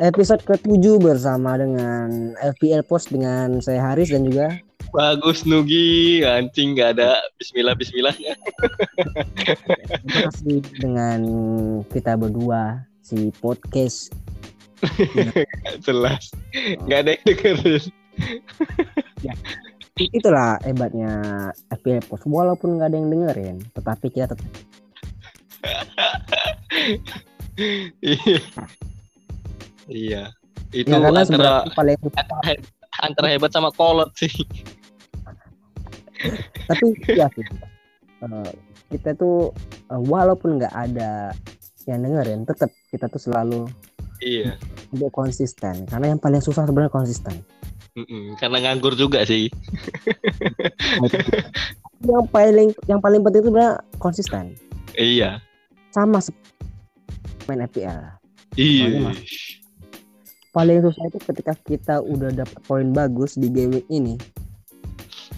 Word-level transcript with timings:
episode 0.00 0.40
ke-7 0.48 0.96
bersama 0.96 1.60
dengan 1.60 2.32
FPL 2.40 2.88
Post 2.88 3.12
dengan 3.12 3.60
saya 3.60 3.84
Haris 3.84 4.08
dan 4.08 4.24
juga 4.24 4.56
Bagus 4.90 5.46
Nugi, 5.46 6.26
anjing 6.26 6.74
gak 6.74 6.98
ada 6.98 7.22
bismillah 7.38 7.78
bismillahnya. 7.78 8.34
masih 10.02 10.58
dengan 10.82 11.20
kita 11.94 12.18
berdua 12.18 12.82
si 12.98 13.30
podcast. 13.38 14.10
Jelas, 15.86 16.34
nggak 16.88 17.00
ada 17.06 17.10
yang 17.14 17.22
dengerin. 17.22 17.84
Itulah 19.94 20.58
hebatnya 20.66 21.12
FPL 21.70 22.02
Post. 22.10 22.26
Walaupun 22.26 22.80
nggak 22.80 22.90
ada 22.90 22.96
yang 22.98 23.10
dengerin, 23.14 23.56
tetapi 23.70 24.10
kita 24.10 24.34
tetap 24.34 24.48
Iya. 28.02 28.42
Iya. 29.90 30.30
Itu 30.70 30.86
ya, 30.88 31.02
antara 31.02 31.66
paling 31.74 31.98
antara 32.14 32.40
he- 32.46 32.62
antara 33.00 33.26
hebat 33.28 33.50
sama 33.50 33.68
kolot 33.70 34.10
sih. 34.14 34.30
tapi 36.68 36.84
ya 37.10 37.26
sih 37.32 37.42
eh, 38.20 38.50
kita 38.88 39.16
tuh 39.16 39.50
eh, 39.88 39.96
walaupun 39.98 40.60
nggak 40.60 40.70
ada 40.70 41.32
yang 41.88 42.04
dengerin 42.04 42.44
tetap 42.44 42.68
kita 42.88 43.08
tuh 43.08 43.18
selalu 43.18 43.66
Iya. 44.20 44.60
untuk 44.92 45.08
konsisten 45.10 45.88
karena 45.88 46.12
yang 46.12 46.20
paling 46.20 46.38
susah 46.38 46.62
sebenarnya 46.62 46.92
konsisten 46.92 47.40
Mm-mm, 47.90 48.36
Karena 48.36 48.62
nganggur 48.62 48.94
juga 48.94 49.24
sih. 49.24 49.48
yang 52.00 52.28
paling 52.28 52.70
yang 52.84 53.00
paling 53.00 53.18
penting 53.20 53.40
itu 53.40 53.48
sebenarnya 53.48 53.74
konsisten 53.96 54.44
Iya. 54.92 55.40
sama 55.90 56.20
main 57.48 57.64
FPL 57.64 58.20
Iya. 58.54 59.10
Paling 60.50 60.82
susah 60.82 61.04
itu 61.06 61.18
ketika 61.22 61.52
kita 61.56 61.94
udah 62.00 62.34
dapat 62.34 62.58
poin 62.64 62.90
bagus 62.90 63.38
di 63.38 63.46
game 63.46 63.70
week 63.72 63.86
ini 63.88 64.18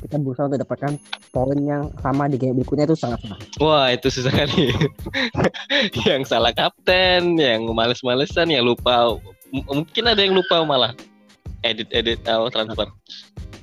kita 0.03 0.19
berusaha 0.19 0.51
untuk 0.51 0.59
dapatkan 0.59 0.99
poin 1.31 1.59
yang 1.63 1.87
sama 2.03 2.27
di 2.27 2.35
game 2.35 2.59
berikutnya 2.59 2.91
itu 2.91 2.99
sangat 2.99 3.23
susah 3.23 3.39
Wah 3.63 3.87
itu 3.87 4.11
susah 4.11 4.35
kali. 4.35 4.75
yang 6.11 6.27
salah 6.27 6.51
kapten, 6.51 7.39
yang 7.39 7.63
males-malesan, 7.71 8.51
yang 8.51 8.67
lupa. 8.67 9.15
M- 9.55 9.63
mungkin 9.63 10.05
ada 10.05 10.19
yang 10.19 10.35
lupa 10.35 10.67
malah 10.67 10.91
edit-edit 11.63 12.19
atau 12.27 12.51
transfer. 12.51 12.91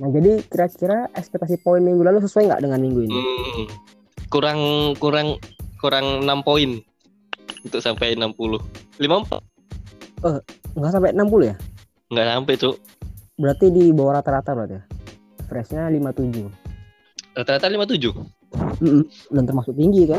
nah 0.00 0.08
jadi 0.08 0.40
kira-kira 0.48 1.12
ekspektasi 1.12 1.60
poin 1.60 1.84
minggu 1.84 2.00
lalu 2.00 2.24
sesuai 2.24 2.48
nggak 2.48 2.62
dengan 2.64 2.80
minggu 2.80 3.00
ini 3.04 3.20
Hmm, 3.20 3.64
kurang 4.32 4.60
kurang 4.96 5.36
kurang 5.76 6.24
6 6.24 6.40
poin 6.40 6.80
untuk 7.60 7.84
sampai 7.84 8.16
60. 8.16 8.32
54 8.96 9.44
nggak 10.74 10.90
sampai 10.90 11.10
60 11.12 11.50
ya 11.50 11.56
nggak 12.10 12.26
sampai 12.26 12.54
tuh. 12.56 12.74
berarti 13.34 13.66
di 13.68 13.84
bawah 13.90 14.20
rata-rata 14.20 14.50
berarti 14.52 14.74
ya 14.76 14.82
freshnya 15.46 15.88
57 15.88 16.46
Rata-rata 17.30 17.66
57. 17.66 18.10
Mm-mm. 18.82 19.02
dan 19.30 19.44
termasuk 19.46 19.74
tinggi 19.74 20.02
kan 20.04 20.18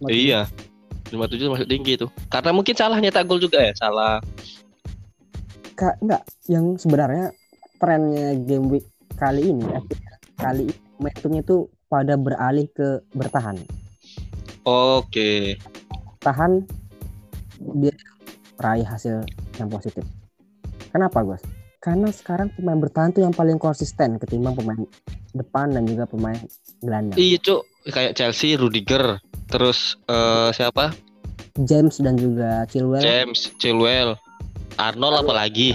Masuk- 0.00 0.16
Iya. 0.16 0.40
57 1.08 1.48
masuk 1.48 1.66
tinggi 1.66 1.96
itu. 1.96 2.06
Karena 2.28 2.52
mungkin 2.52 2.72
salah 2.72 2.96
nyetak 2.96 3.24
gol 3.24 3.36
juga 3.38 3.60
ya, 3.60 3.72
salah. 3.74 4.20
Kak, 5.72 5.96
enggak 5.98 6.20
yang 6.46 6.76
sebenarnya 6.76 7.32
trennya 7.78 8.36
game 8.38 8.68
week 8.68 8.84
kali 9.14 9.48
ini 9.48 9.64
FPL 9.64 10.16
kali 10.36 10.62
ini 10.66 10.74
momentumnya 10.96 11.40
itu 11.40 11.56
pada 11.86 12.14
beralih 12.14 12.66
ke 12.68 13.00
bertahan 13.12 13.56
Oke. 14.64 15.54
tahan 16.18 16.66
dia 17.74 17.94
meraih 18.56 18.82
hasil 18.82 19.22
yang 19.58 19.68
positif 19.68 20.06
kenapa 20.90 21.20
Gus 21.22 21.42
karena 21.78 22.10
sekarang 22.10 22.50
pemain 22.54 22.74
bertahan 22.76 23.10
tuh 23.10 23.22
yang 23.22 23.30
paling 23.30 23.54
konsisten 23.54 24.18
ketimbang 24.18 24.54
pemain 24.54 24.82
depan 25.30 25.70
dan 25.70 25.86
juga 25.86 26.06
pemain 26.06 26.34
gelandang 26.80 27.14
Iya, 27.14 27.38
Cuk. 27.38 27.62
Kayak 27.88 28.12
Chelsea, 28.14 28.58
Rudiger, 28.58 29.22
terus 29.46 29.94
eh, 30.06 30.50
siapa? 30.50 30.90
James 31.58 31.98
dan 31.98 32.18
juga 32.18 32.66
Chilwell 32.66 33.00
James, 33.00 33.50
Chilwell, 33.56 34.18
Arnold 34.76 35.22
apalagi. 35.22 35.74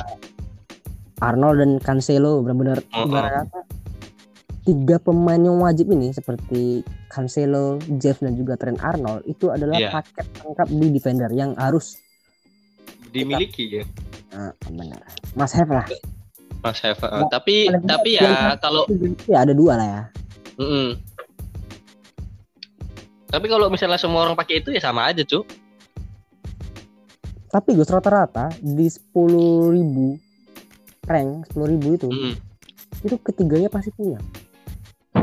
Arnold 1.19 1.57
dan 1.57 1.71
Cancelo 1.79 2.43
benar-benar 2.43 2.83
ibarat 2.91 3.47
kata 3.47 3.61
tiga 4.63 4.95
pemain 4.97 5.39
yang 5.39 5.59
wajib 5.59 5.87
ini 5.87 6.11
seperti 6.11 6.83
Cancelo, 7.07 7.79
James 7.95 8.19
dan 8.19 8.33
juga 8.35 8.55
Trent 8.55 8.79
Arnold 8.79 9.23
itu 9.23 9.51
adalah 9.51 9.75
Iya. 9.75 9.91
paket 9.91 10.27
lengkap 10.39 10.67
di 10.69 10.87
defender 10.89 11.29
yang 11.31 11.51
harus 11.55 11.99
Dimiliki 13.13 13.63
ya. 13.69 13.83
eh, 14.33 14.51
benar 14.67 14.97
Mas 15.37 15.53
have 15.53 15.69
lah. 15.69 15.85
Mas 16.63 16.79
Heva. 16.79 17.07
Nah, 17.11 17.27
tapi 17.27 17.67
paling 17.67 17.83
tapi 17.83 18.15
tidak 18.15 18.31
ya 18.31 18.55
kalau 18.55 18.87
Ya 19.27 19.43
ada 19.43 19.51
dua 19.51 19.75
lah 19.75 19.87
ya. 19.87 20.01
Mm-mm. 20.55 20.95
Tapi 23.27 23.45
kalau 23.51 23.67
misalnya 23.67 23.99
semua 23.99 24.23
orang 24.23 24.37
pakai 24.39 24.63
itu 24.63 24.71
ya 24.71 24.79
sama 24.79 25.11
aja, 25.11 25.27
Cuk. 25.27 25.43
Tapi 27.51 27.69
Gus 27.75 27.91
rata-rata 27.91 28.49
di 28.63 28.87
10.000 28.89 29.75
rank 31.03 31.29
10.000 31.51 31.97
itu 31.99 32.07
Mm-mm. 32.09 32.33
itu 33.03 33.15
ketiganya 33.19 33.67
pasti 33.67 33.91
punya. 33.91 34.17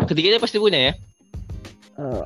Ketiganya 0.05 0.39
pasti 0.43 0.59
punya 0.61 0.91
ya, 0.91 0.95
Eh, 2.01 2.25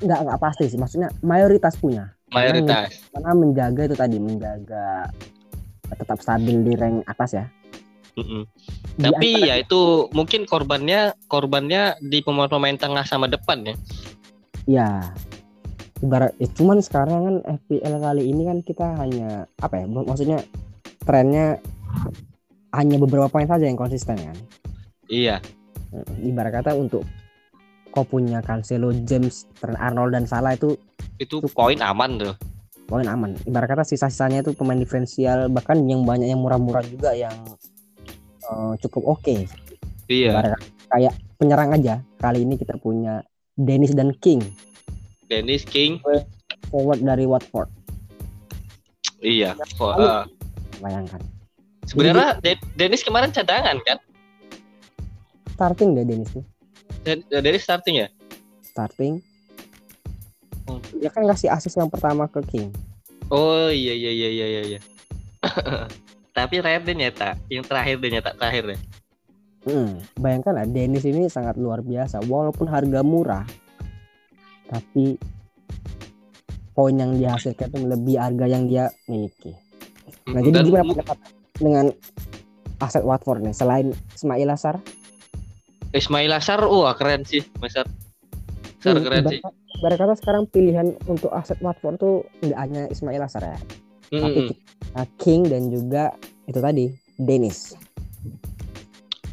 nggak 0.00 0.18
nggak 0.24 0.40
pasti 0.40 0.70
sih 0.70 0.78
maksudnya 0.80 1.12
mayoritas 1.20 1.76
punya 1.76 2.13
mayoritas. 2.34 2.90
karena 3.10 3.32
menjaga 3.32 3.80
itu 3.84 3.96
tadi 3.96 4.16
menjaga 4.18 4.86
tetap 5.94 6.18
stabil 6.18 6.56
di 6.60 6.72
rank 6.74 7.06
atas 7.06 7.30
ya. 7.34 7.46
Mm-mm. 8.14 8.46
Tapi 8.96 9.30
antara- 9.34 9.46
ya 9.46 9.54
itu 9.58 9.80
mungkin 10.10 10.42
korbannya 10.44 11.00
korbannya 11.26 11.98
di 12.00 12.18
pemain-pemain 12.20 12.74
tengah 12.74 13.02
sama 13.02 13.26
depan 13.26 13.62
ya. 13.64 13.74
Ya, 14.64 14.88
ibarat 16.00 16.32
eh, 16.38 16.48
cuman 16.48 16.80
sekarang 16.80 17.20
kan 17.20 17.36
FPL 17.60 18.00
kali 18.00 18.22
ini 18.24 18.42
kan 18.44 18.58
kita 18.60 18.86
hanya 18.96 19.44
apa 19.58 19.82
ya? 19.82 19.86
mak- 19.86 20.06
Maksudnya 20.06 20.38
trennya 21.02 21.58
hanya 22.70 22.96
beberapa 22.96 23.28
poin 23.28 23.46
saja 23.46 23.66
yang 23.66 23.76
konsisten 23.76 24.16
kan. 24.16 24.36
Iya. 25.06 25.38
Eh, 25.90 26.26
Ibarat 26.26 26.54
kata 26.54 26.74
untuk 26.74 27.04
kau 27.94 28.02
punya 28.02 28.42
Cancelo, 28.42 28.90
James, 29.00 29.46
Trent 29.54 29.78
Arnold 29.78 30.10
dan 30.10 30.26
Salah 30.26 30.52
itu 30.52 30.74
Itu 31.16 31.38
poin 31.48 31.78
aman 31.78 32.18
tuh. 32.18 32.34
poin 32.84 33.06
aman. 33.06 33.38
Ibarat 33.40 33.70
kata 33.70 33.84
sisa-sisanya 33.86 34.42
itu 34.42 34.50
pemain 34.52 34.74
diferensial 34.74 35.46
bahkan 35.48 35.78
yang 35.80 36.02
banyak 36.02 36.26
yang 36.26 36.36
murah-murah 36.36 36.82
juga 36.82 37.14
yang 37.14 37.32
eh, 38.42 38.72
cukup 38.78 39.14
oke. 39.14 39.36
Iya. 40.04 40.34
Ibarat 40.34 40.58
kayak 40.90 41.14
penyerang 41.36 41.70
aja. 41.72 41.94
Kali 42.18 42.42
ini 42.42 42.54
kita 42.54 42.74
punya 42.76 43.22
Dennis 43.54 43.94
dan 43.94 44.10
King 44.14 44.42
Dennis 45.24 45.62
King. 45.62 46.02
forward 46.66 46.98
dari 46.98 47.24
Watford. 47.24 47.70
Iya. 49.18 49.54
Kok, 49.72 49.90
Lalu- 49.94 50.04
eh, 50.04 50.24
Bayangkan. 50.76 51.20
sebenarnya 51.86 52.36
De- 52.40 52.66
Dennis 52.74 53.00
kemarin 53.00 53.30
cadangan 53.30 53.78
kan? 53.80 53.98
Starting 55.50 55.94
deh 55.94 56.04
Dennis 56.04 56.28
tuh. 56.30 56.44
Den- 57.04 57.24
Dennis 57.30 57.62
starting 57.62 57.96
ya? 57.96 58.08
starting 58.64 59.20
Hmm. 60.64 60.80
dia 60.96 61.12
kan 61.12 61.22
ngasih 61.22 61.46
asis 61.46 61.76
yang 61.76 61.86
pertama 61.86 62.24
ke 62.24 62.40
King 62.42 62.72
Oh 63.26 63.68
iya 63.68 63.92
iya 63.92 64.10
iya 64.10 64.28
iya 64.30 64.46
iya. 64.48 64.62
iya. 64.66 64.80
Tapi 66.36 66.58
terakhir 66.58 66.82
dia 66.82 66.96
nyetak, 66.98 67.34
yang 67.46 67.62
terakhir 67.62 67.96
dia 67.98 68.10
nyetak 68.10 68.34
terakhir 68.34 68.64
deh. 68.66 68.80
Hmm, 69.62 69.96
bayangkan 70.14 70.52
lah 70.52 70.66
Dennis 70.66 71.04
ini 71.04 71.24
sangat 71.26 71.56
luar 71.56 71.80
biasa 71.80 72.20
walaupun 72.22 72.64
harga 72.66 73.00
murah 73.00 73.44
tapi 74.64 75.16
poin 76.70 76.92
yang 76.92 77.14
dihasilkan 77.14 77.68
itu 77.68 77.78
melebihi 77.78 78.18
harga 78.18 78.44
yang 78.44 78.64
dia 78.64 78.84
miliki 79.04 79.52
nah 80.26 80.40
jadi 80.40 80.52
Dan 80.54 80.64
gimana 80.64 80.82
mu- 80.82 80.92
pendapat 80.94 81.18
dengan 81.54 81.86
aset 82.78 83.00
Watford 83.00 83.40
nih 83.40 83.52
selain 83.52 83.86
Ismail 84.10 84.48
Asar 84.50 84.80
Ismail 85.94 86.34
Asar, 86.34 86.58
wah 86.66 86.90
keren 86.98 87.22
sih, 87.22 87.46
Masar. 87.62 87.86
Asar 88.82 88.98
Hmm, 88.98 89.04
keren 89.06 89.24
sih. 89.30 89.40
ibarat 89.74 89.98
kata 89.98 90.14
sekarang 90.16 90.44
pilihan 90.48 90.94
untuk 91.10 91.28
aset 91.34 91.58
Watford 91.58 91.96
tuh 91.98 92.14
nggak 92.40 92.58
hanya 92.58 92.82
Ismail 92.88 93.20
Asar 93.20 93.42
ya 93.42 93.58
tapi 94.12 94.22
Mm-mm. 94.22 94.46
kita 94.54 95.02
King 95.18 95.40
dan 95.50 95.62
juga 95.68 96.14
itu 96.46 96.60
tadi 96.62 96.86
Dennis 97.18 97.74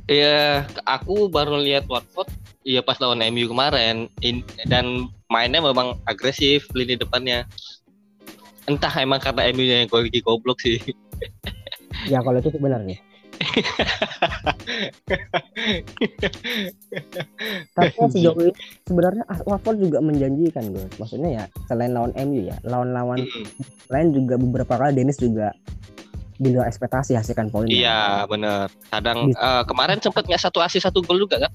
Iya, 0.09 0.67
aku 0.83 1.31
baru 1.31 1.61
lihat 1.61 1.87
Watford 1.87 2.27
iya 2.67 2.83
pas 2.83 2.99
lawan 2.99 3.23
MU 3.31 3.47
kemarin 3.47 4.11
In- 4.19 4.43
dan 4.67 5.07
mainnya 5.31 5.63
memang 5.63 5.95
agresif 6.03 6.67
lini 6.75 6.99
depannya. 6.99 7.47
Entah 8.67 8.91
emang 8.99 9.23
karena 9.23 9.47
MU-nya 9.55 9.87
yang 9.87 9.89
lagi 9.91 10.19
goblok 10.19 10.59
sih. 10.59 10.83
ya 12.11 12.19
kalau 12.19 12.43
itu 12.43 12.51
benar 12.59 12.83
nih 12.83 12.99
Tapi 17.75 17.91
sejauh 18.11 18.41
ini 18.41 18.53
sebenarnya 18.85 19.23
Watford 19.47 19.77
juga 19.81 20.01
menjanjikan 20.03 20.73
Gus. 20.73 20.91
Maksudnya 20.97 21.29
ya 21.43 21.47
selain 21.67 21.93
lawan 21.95 22.13
MU 22.27 22.41
ya, 22.47 22.57
lawan-lawan 22.65 23.19
Mm-mm. 23.25 23.45
lain 23.89 24.13
juga 24.13 24.37
beberapa 24.37 24.77
kali 24.77 24.95
Dennis 25.01 25.17
juga 25.17 25.51
di 26.41 26.49
luar 26.49 26.73
ekspektasi 26.73 27.13
hasilkan 27.13 27.53
poinnya. 27.53 27.69
Iya, 27.69 28.25
bener. 28.25 28.65
Kadang 28.89 29.29
eh, 29.29 29.63
kemarin 29.69 30.01
sempet 30.01 30.25
nggak 30.25 30.41
satu 30.41 30.57
asis 30.61 30.81
satu 30.81 31.05
gol 31.05 31.21
juga 31.21 31.45
kan? 31.45 31.53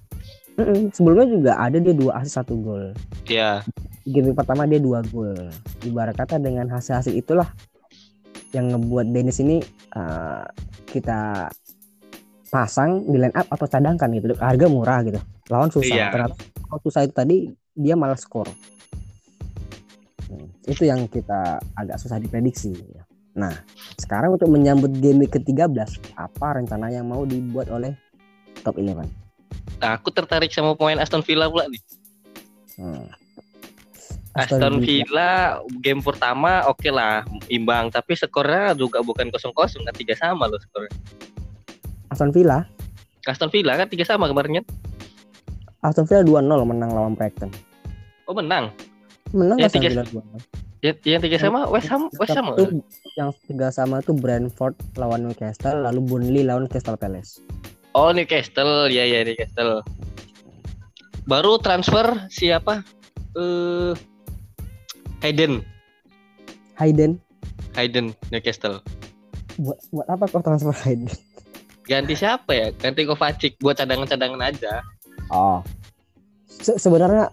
Mm-mm. 0.56 0.94
Sebelumnya 0.94 1.26
juga 1.26 1.52
ada 1.58 1.82
dia 1.82 1.92
dua 1.92 2.22
asis 2.22 2.38
satu 2.38 2.54
gol. 2.62 2.94
Iya. 3.26 3.66
Game 4.06 4.30
pertama 4.32 4.62
dia 4.70 4.78
dua 4.78 5.02
gol. 5.10 5.50
Ibarat 5.82 6.14
kata 6.14 6.38
dengan 6.38 6.70
hasil-hasil 6.70 7.18
itulah 7.18 7.50
yang 8.54 8.70
ngebuat 8.70 9.10
Dennis 9.10 9.42
ini 9.42 9.58
eh, 9.98 10.44
kita 10.86 11.50
pasang 12.56 13.04
di 13.04 13.20
line 13.20 13.36
up 13.36 13.44
atau 13.52 13.68
cadangkan 13.68 14.08
gitu. 14.16 14.32
Harga 14.40 14.66
murah 14.72 15.04
gitu. 15.04 15.20
Lawan 15.52 15.68
susah. 15.68 15.92
Iya. 15.92 16.08
Ternyata 16.08 16.34
kalau 16.40 16.80
susah 16.80 17.04
itu 17.04 17.12
tadi 17.12 17.36
dia 17.76 17.92
malah 17.92 18.16
skor. 18.16 18.48
Hmm, 20.26 20.48
itu 20.64 20.88
yang 20.88 21.04
kita 21.04 21.60
agak 21.76 22.00
susah 22.00 22.16
diprediksi. 22.16 22.72
Nah, 23.36 23.52
sekarang 24.00 24.40
untuk 24.40 24.48
menyambut 24.48 24.88
game 24.96 25.28
week 25.28 25.36
ke-13, 25.36 26.16
apa 26.16 26.56
rencana 26.56 26.88
yang 26.88 27.04
mau 27.04 27.28
dibuat 27.28 27.68
oleh 27.68 27.92
top 28.64 28.80
11? 28.80 29.04
Nah, 29.76 29.90
aku 29.92 30.08
tertarik 30.08 30.48
sama 30.48 30.72
pemain 30.72 30.96
Aston 30.96 31.20
Villa 31.20 31.52
pula 31.52 31.68
nih. 31.68 31.82
Hmm. 32.80 33.04
Aston 34.36 34.80
Villa 34.80 35.60
game 35.80 36.04
pertama 36.04 36.60
oke 36.68 36.92
lah 36.92 37.24
imbang 37.48 37.88
tapi 37.88 38.12
skornya 38.12 38.76
juga 38.76 39.00
bukan 39.00 39.32
kosong 39.32 39.56
kosong 39.56 39.80
kan 39.88 39.96
tiga 39.96 40.12
sama 40.12 40.44
loh 40.44 40.60
skornya. 40.60 40.92
Aston 42.16 42.32
Villa, 42.32 42.64
Aston 43.28 43.52
Villa 43.52 43.76
kan 43.76 43.92
tiga 43.92 44.08
sama 44.08 44.24
kemarin 44.24 44.56
kan? 44.56 44.66
Aston 45.84 46.08
Villa 46.08 46.24
2-0 46.24 46.64
menang 46.64 46.88
lawan 46.88 47.12
Brighton. 47.12 47.52
Oh 48.24 48.32
menang. 48.32 48.72
Menang 49.36 49.60
Ya, 49.60 49.68
Aston 49.68 49.84
tiga- 49.84 50.00
Villa 50.00 50.24
2-0. 50.24 50.24
Ya, 50.80 50.96
yang 51.04 51.20
tiga 51.20 51.36
sama 51.36 51.68
West 51.68 51.92
Ham 51.92 52.08
West 52.16 52.32
Ham. 52.32 52.56
Itu 52.56 52.80
yang 53.20 53.36
tiga 53.44 53.68
sama 53.68 54.00
itu 54.00 54.16
Brentford 54.16 54.72
lawan 54.96 55.28
Newcastle, 55.28 55.84
lalu 55.84 56.00
Burnley 56.00 56.40
lawan 56.40 56.64
Crystal 56.64 56.96
Palace. 56.96 57.44
Oh 57.92 58.08
Newcastle 58.08 58.88
ya 58.88 59.04
ya 59.04 59.20
Newcastle. 59.20 59.84
Baru 61.28 61.60
transfer 61.60 62.32
siapa? 62.32 62.80
Eh 63.36 63.92
Hayden 65.20 65.60
Hayden, 66.80 67.20
Hayden 67.76 68.16
Newcastle. 68.32 68.80
buat 69.56 69.76
buat 69.92 70.08
apa 70.08 70.24
kau 70.28 70.40
transfer 70.40 70.72
Hayden? 70.80 71.12
Ganti 71.86 72.14
siapa 72.18 72.50
ya? 72.50 72.68
Ganti 72.74 73.06
Kovacic 73.06 73.54
buat 73.62 73.78
cadangan-cadangan 73.78 74.42
aja. 74.42 74.82
Oh, 75.30 75.62
Se- 76.46 76.78
sebenarnya 76.78 77.30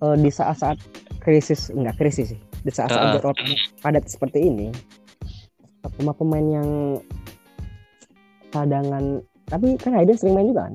eh, 0.00 0.16
di 0.16 0.30
saat-saat 0.32 0.80
krisis 1.20 1.68
enggak 1.72 2.00
krisis 2.00 2.32
sih, 2.32 2.40
di 2.64 2.72
saat-saat 2.72 3.20
jadwal 3.20 3.36
padat 3.84 4.04
seperti 4.08 4.48
ini, 4.48 4.72
pemain-pemain 5.84 6.46
yang 6.48 6.68
cadangan, 8.48 9.20
tapi 9.52 9.76
kan 9.76 9.92
Hayden 9.92 10.16
sering 10.16 10.36
main 10.36 10.48
juga 10.48 10.72
kan? 10.72 10.74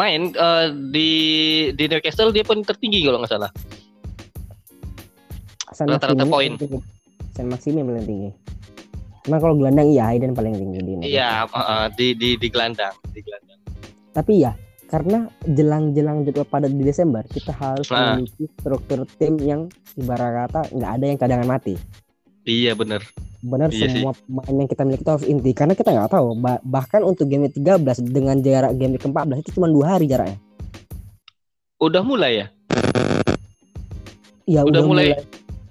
Main 0.00 0.20
eh, 0.32 0.66
di 0.92 1.10
di 1.76 1.84
Newcastle 1.88 2.32
dia 2.32 2.44
pun 2.44 2.64
tertinggi 2.64 3.04
kalau 3.04 3.20
nggak 3.20 3.32
salah. 3.32 3.52
Rata-rata 5.78 6.24
poin. 6.26 6.56
San 7.36 7.46
yang 7.52 7.86
paling 7.86 8.06
tinggi. 8.08 8.30
Cuma 9.28 9.36
kalau 9.36 9.60
gelandang 9.60 9.92
iya 9.92 10.08
Hayden 10.08 10.32
paling 10.32 10.56
tinggi 10.56 10.80
di 10.80 10.90
Indonesia. 10.96 11.12
Iya, 11.12 11.30
eh, 11.44 11.86
di 11.92 12.06
di 12.16 12.28
di 12.34 12.48
gelandang, 12.48 12.96
di 13.12 13.20
gelandang. 13.20 13.60
Tapi 14.10 14.32
ya 14.40 14.56
karena 14.88 15.28
jelang-jelang 15.44 16.24
jadwal 16.24 16.48
padat 16.48 16.72
di 16.72 16.80
Desember 16.80 17.20
kita 17.22 17.52
harus 17.52 17.84
Nah. 17.92 18.16
memiliki 18.16 18.48
struktur 18.56 19.04
tim 19.20 19.36
yang 19.36 19.68
ibarat 19.94 20.48
kata 20.48 20.72
nggak 20.72 20.90
ada 20.90 21.04
yang 21.04 21.18
cadangan 21.20 21.44
mati. 21.46 21.76
Iya 22.42 22.72
bener. 22.72 23.04
Benar 23.38 23.68
Iya 23.68 23.84
sih. 23.84 24.00
semua 24.00 24.16
pemain 24.16 24.54
yang 24.56 24.66
kita 24.66 24.82
miliki 24.82 25.04
itu 25.04 25.10
harus 25.12 25.26
inti 25.28 25.50
karena 25.52 25.76
kita 25.76 25.92
nggak 25.92 26.08
tahu 26.08 26.28
Ba- 26.34 26.62
bahkan 26.64 27.04
untuk 27.04 27.28
game 27.28 27.52
13 27.52 28.00
dengan 28.00 28.40
jarak 28.40 28.72
game 28.74 28.96
ke-14 28.96 29.44
itu 29.44 29.60
cuma 29.60 29.68
dua 29.68 29.92
hari 29.92 30.08
jaraknya. 30.08 30.40
Udah 31.76 32.00
mulai 32.00 32.32
ya? 32.34 32.46
Ya 34.48 34.64
Udah 34.64 34.80
udah, 34.80 34.82
mulai 34.82 35.06
mulai, 35.12 35.20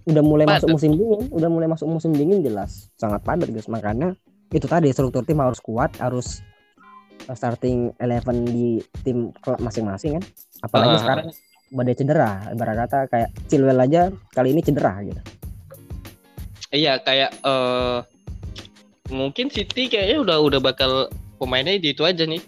udah 0.07 0.23
mulai 0.23 0.45
padat. 0.47 0.63
masuk 0.63 0.69
musim 0.79 0.91
dingin, 0.95 1.21
udah 1.29 1.49
mulai 1.51 1.67
masuk 1.67 1.87
musim 1.87 2.11
dingin 2.15 2.39
jelas 2.39 2.87
sangat 2.95 3.19
padat 3.27 3.51
guys. 3.51 3.67
Makanya 3.67 4.15
itu 4.49 4.63
tadi 4.63 4.87
struktur 4.95 5.27
tim 5.27 5.43
harus 5.43 5.59
kuat, 5.59 5.91
harus 5.99 6.39
uh, 7.27 7.35
starting 7.35 7.91
11 7.99 8.23
di 8.47 8.79
tim 9.03 9.35
klub 9.43 9.59
masing-masing 9.59 10.17
kan. 10.17 10.23
Apalagi 10.63 10.95
Ah. 10.95 11.01
sekarang 11.03 11.27
badai 11.67 11.95
cedera, 11.99 12.47
ibarat 12.55 12.87
kata 12.87 12.99
kayak 13.11 13.29
Chilwell 13.51 13.83
aja 13.83 14.07
kali 14.31 14.55
ini 14.55 14.63
cedera 14.63 15.03
gitu. 15.03 15.19
Iya 16.71 16.99
kayak 17.03 17.31
eh 17.43 17.97
mungkin 19.11 19.47
City 19.47 19.87
kayaknya 19.87 20.23
udah 20.23 20.37
udah 20.39 20.59
bakal 20.59 20.91
pemainnya 21.39 21.75
di 21.75 21.91
itu 21.91 22.03
aja 22.07 22.23
nih. 22.23 22.39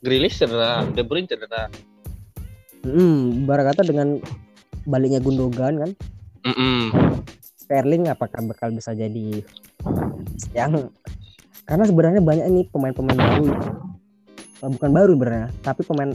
Grealish 0.00 0.40
cedera, 0.40 0.82
De 0.90 1.02
Bruyne 1.04 1.28
cedera. 1.28 1.70
Hmm, 2.80 3.44
ibarat 3.44 3.76
kata 3.76 3.84
dengan 3.84 4.16
baliknya 4.88 5.20
Gundogan 5.20 5.76
kan, 5.76 5.90
Mm-mm. 6.46 6.80
Sterling 7.58 8.10
apakah 8.10 8.40
bakal 8.48 8.72
bisa 8.74 8.96
jadi 8.96 9.44
yang 10.56 10.90
karena 11.68 11.84
sebenarnya 11.86 12.22
banyak 12.24 12.46
nih 12.50 12.64
pemain-pemain 12.72 13.16
baru 13.16 13.46
eh, 14.60 14.70
bukan 14.74 14.90
baru 14.90 15.10
sebenarnya 15.14 15.48
tapi 15.62 15.80
pemain 15.86 16.12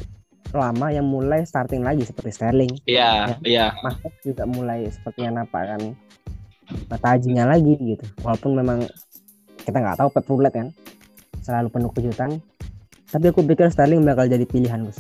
lama 0.56 0.88
yang 0.94 1.07
mulai 1.07 1.44
starting 1.44 1.83
lagi 1.83 2.07
seperti 2.07 2.31
Sterling. 2.31 2.74
Iya, 2.88 3.39
iya. 3.44 3.75
Mahrez 3.83 4.16
juga 4.24 4.48
mulai 4.48 4.88
sepertinya 4.88 5.44
nampakkan 5.44 5.94
tajinya 7.01 7.44
lagi 7.45 7.75
gitu. 7.77 8.06
Walaupun 8.24 8.51
memang 8.56 8.80
kita 9.66 9.77
nggak 9.77 10.00
tahu 10.00 10.10
Pep 10.16 10.25
Roulette 10.31 10.56
kan. 10.56 10.68
Selalu 11.44 11.68
penuh 11.69 11.92
kejutan. 11.94 12.31
Tapi 13.12 13.25
aku 13.30 13.45
pikir 13.45 13.69
Sterling 13.69 14.01
bakal 14.01 14.25
jadi 14.25 14.48
pilihan 14.48 14.88
Gus. 14.88 14.98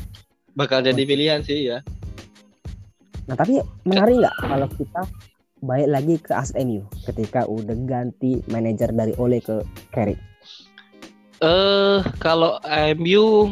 Bakal 0.53 0.85
jadi 0.85 1.01
pilihan 1.03 1.41
sih 1.41 1.71
ya. 1.73 1.81
Nah 3.25 3.33
tapi 3.33 3.57
menarik 3.89 4.21
nggak 4.21 4.35
kalau 4.37 4.67
kita 4.77 5.01
balik 5.65 5.89
lagi 5.89 6.15
ke 6.21 6.31
aset 6.35 6.61
MU 6.61 6.85
ketika 7.09 7.47
udah 7.49 7.73
ganti 7.89 8.43
manajer 8.51 8.93
dari 8.93 9.17
Ole 9.17 9.41
ke 9.41 9.65
Carrick? 9.89 10.21
Eh 11.41 11.99
kalau 12.21 12.61
MU 12.95 13.51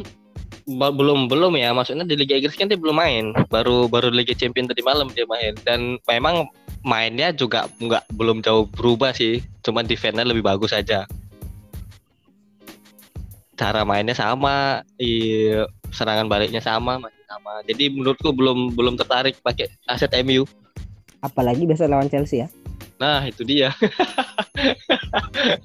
belum 0.69 1.27
belum 1.27 1.53
ya. 1.59 1.73
Maksudnya 1.75 2.07
di 2.07 2.15
Liga 2.15 2.37
Inggris 2.37 2.55
kan 2.55 2.69
dia 2.69 2.79
belum 2.79 2.95
main. 2.95 3.33
Baru 3.49 3.89
baru 3.89 4.13
Liga 4.13 4.31
Champions 4.37 4.71
tadi 4.71 4.85
malam 4.85 5.11
dia 5.11 5.27
main. 5.27 5.57
Dan 5.65 5.97
memang 6.07 6.47
mainnya 6.85 7.33
juga 7.33 7.67
nggak 7.81 8.13
belum 8.15 8.45
jauh 8.45 8.69
berubah 8.69 9.11
sih. 9.11 9.43
Cuman 9.65 9.89
defense-nya 9.89 10.23
lebih 10.23 10.45
bagus 10.45 10.71
aja. 10.71 11.03
Cara 13.59 13.83
mainnya 13.83 14.15
sama. 14.15 14.85
Iya, 15.01 15.67
serangan 15.91 16.31
baliknya 16.31 16.63
sama 16.63 16.99
sama 17.33 17.65
jadi 17.65 17.89
menurutku 17.89 18.29
belum 18.29 18.77
belum 18.77 18.93
tertarik 18.99 19.41
pakai 19.41 19.73
aset 19.89 20.13
MU 20.21 20.45
apalagi 21.23 21.63
besok 21.63 21.87
lawan 21.87 22.11
Chelsea 22.11 22.43
ya. 22.43 22.47
Nah 22.99 23.23
itu 23.23 23.47
dia. 23.47 23.71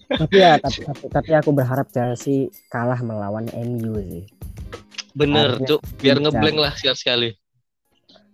Tapi 0.09 0.35
ya 0.43 0.59
tapi, 0.59 0.81
tapi, 0.83 1.05
tapi 1.13 1.31
aku 1.39 1.55
berharap 1.55 1.87
Chelsea 1.95 2.51
kalah 2.73 2.99
melawan 2.99 3.47
MU 3.55 3.95
sih. 4.11 4.25
Bener 5.15 5.61
cuk. 5.63 5.81
Biar 6.03 6.19
ngeblank 6.19 6.59
lah 6.59 6.73
sekali 6.75 6.99
sekali. 6.99 7.29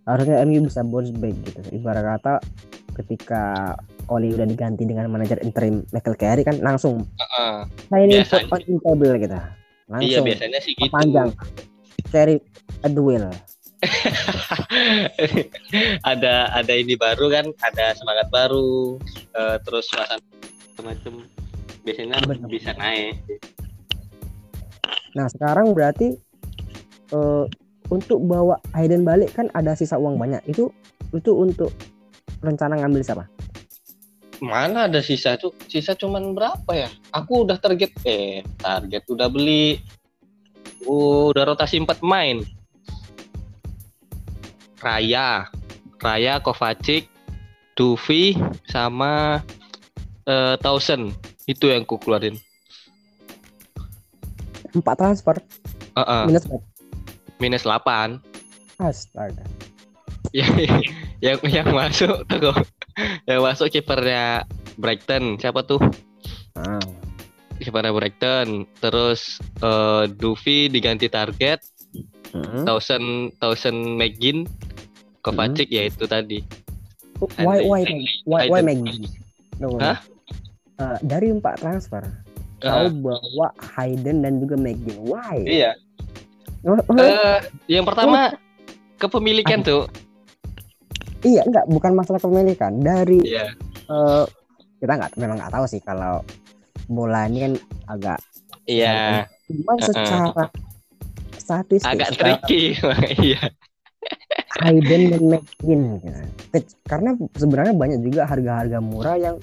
Harusnya 0.09 0.41
MU 0.45 0.65
bisa 0.65 0.81
bounce 0.81 1.13
back 1.13 1.35
gitu. 1.45 1.61
Ibarat 1.75 2.17
kata 2.17 2.33
ketika 2.97 3.75
Oli 4.09 4.33
udah 4.33 4.47
diganti 4.49 4.85
dengan 4.85 5.09
manajer 5.09 5.41
interim 5.45 5.85
Michael 5.93 6.17
Carey 6.17 6.43
kan 6.45 6.57
langsung. 6.61 7.05
Heeh. 7.17 7.55
nah 7.93 7.97
ini 8.01 8.25
point 8.25 8.65
table 8.81 9.17
kita. 9.21 9.39
Iya 9.39 9.91
langsung. 9.91 10.25
biasanya 10.25 10.59
sih 10.65 10.73
gitu. 10.73 10.89
Panjang 10.89 11.29
At 12.13 12.91
the 12.93 13.01
wheel 13.01 13.29
ada 16.09 16.49
ada 16.53 16.73
ini 16.73 16.95
baru 16.97 17.29
kan 17.29 17.45
ada 17.61 17.93
semangat 17.97 18.27
baru 18.33 18.97
eh, 19.35 19.57
terus 19.61 19.85
suasana 19.89 20.21
macam 20.83 21.25
biasanya 21.85 22.21
Benar. 22.25 22.49
bisa 22.49 22.71
naik. 22.77 23.15
Nah 25.15 25.27
sekarang 25.31 25.73
berarti 25.73 26.17
eh, 27.13 27.45
untuk 27.89 28.19
bawa 28.25 28.57
Hayden 28.73 29.05
balik 29.05 29.37
kan 29.37 29.47
ada 29.53 29.77
sisa 29.77 29.97
uang 29.97 30.17
banyak. 30.17 30.41
Itu 30.49 30.73
itu 31.13 31.31
untuk 31.31 31.71
rencana 32.41 32.81
ngambil 32.81 33.01
siapa? 33.05 33.25
Mana 34.43 34.91
ada 34.91 34.99
sisa 34.99 35.39
tuh 35.39 35.55
sisa 35.71 35.95
cuman 35.95 36.35
berapa 36.35 36.71
ya? 36.75 36.89
Aku 37.15 37.47
udah 37.47 37.55
target 37.61 37.95
eh 38.03 38.43
target 38.59 39.03
udah 39.07 39.29
beli. 39.31 39.79
uh, 39.79 40.04
udah 40.85 41.43
rotasi 41.53 41.81
empat 41.81 41.99
pemain. 41.99 42.45
Raya. 44.79 45.49
Raya 45.99 46.37
Kovacic 46.37 47.09
Duvi 47.73 48.37
sama 48.69 49.41
eh 50.25 50.55
Tausen 50.61 51.11
itu 51.49 51.69
yang 51.69 51.83
ku 51.83 51.97
keluarin. 51.97 52.37
Empat 54.75 54.95
transfer? 55.01 55.35
Heeh, 55.95 56.23
minus 56.29 56.45
berapa? 56.45 56.65
minus 57.39 57.63
8 57.67 58.19
astaga. 58.79 59.43
Yang 60.35 60.83
yang 61.23 61.39
yang 61.47 61.69
masuk 61.71 62.27
tuh 62.27 62.51
yang 63.23 63.39
masuk 63.39 63.71
kipernya 63.71 64.43
Brighton. 64.75 65.39
Siapa 65.39 65.63
tuh? 65.63 65.79
Ah 66.59 66.83
kepada 67.65 67.89
Brighton. 67.89 68.69
Terus 68.77 69.41
uh, 69.59 70.05
Duvi 70.05 70.69
diganti 70.69 71.09
target. 71.09 71.59
Hmm. 72.35 72.67
Thousand 72.67 73.31
Thousand 73.39 73.95
McGinn 73.95 74.43
Kovacic 75.23 75.71
ya 75.71 75.87
itu 75.87 76.05
tadi. 76.05 76.43
Why 77.39 77.63
why 77.63 77.81
why 78.27 78.45
why. 78.51 78.61
McGinn? 78.61 79.07
Tunggu. 79.55 79.79
Hah? 79.79 79.97
Eh, 80.75 80.97
dari 81.01 81.31
empat 81.31 81.59
transfer 81.59 82.03
Uh, 82.63 82.87
kau 82.87 83.11
bawa 83.11 83.51
Hayden 83.75 84.23
dan 84.23 84.39
juga 84.39 84.55
McGinn. 84.55 84.95
Why? 85.05 85.43
iya. 85.43 85.71
Oh, 86.63 86.73
oh, 86.73 86.95
Eh, 86.97 87.39
yang 87.69 87.83
pertama 87.85 88.33
kepemilikan 88.97 89.61
tuh. 89.61 89.85
iya 91.21 91.43
enggak 91.45 91.67
bukan 91.67 91.93
masalah 91.93 92.17
kepemilikan 92.17 92.79
dari 92.79 93.21
Iya. 93.21 93.53
eh, 93.85 94.25
kita 94.77 94.93
nggak 94.97 95.11
memang 95.19 95.35
nggak 95.37 95.53
tahu 95.53 95.65
sih 95.67 95.81
kalau 95.83 96.23
bola 96.87 97.25
ini 97.25 97.39
kan 97.41 97.53
agak 97.87 98.17
Iya. 98.65 99.29
Uh-uh. 99.45 99.77
secara 99.77 100.43
statistik 101.37 101.85
Agak 101.87 102.07
secara 102.13 102.35
tricky. 102.41 102.73
Iya. 103.33 103.41
Hayden 104.61 105.01
dan 105.11 105.23
gitu. 105.59 106.09
Ke- 106.49 106.77
Karena 106.85 107.13
sebenarnya 107.35 107.73
banyak 107.73 107.99
juga 108.01 108.25
harga-harga 108.25 108.77
murah 108.79 109.17
yang 109.17 109.35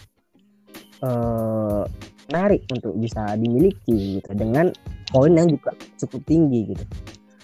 eh 1.03 1.83
menarik 2.31 2.63
untuk 2.71 2.95
bisa 2.97 3.35
dimiliki 3.35 4.19
gitu 4.19 4.31
dengan 4.33 4.71
poin 5.11 5.35
yang 5.35 5.51
juga 5.51 5.75
cukup 5.99 6.23
tinggi 6.25 6.73
gitu. 6.73 6.85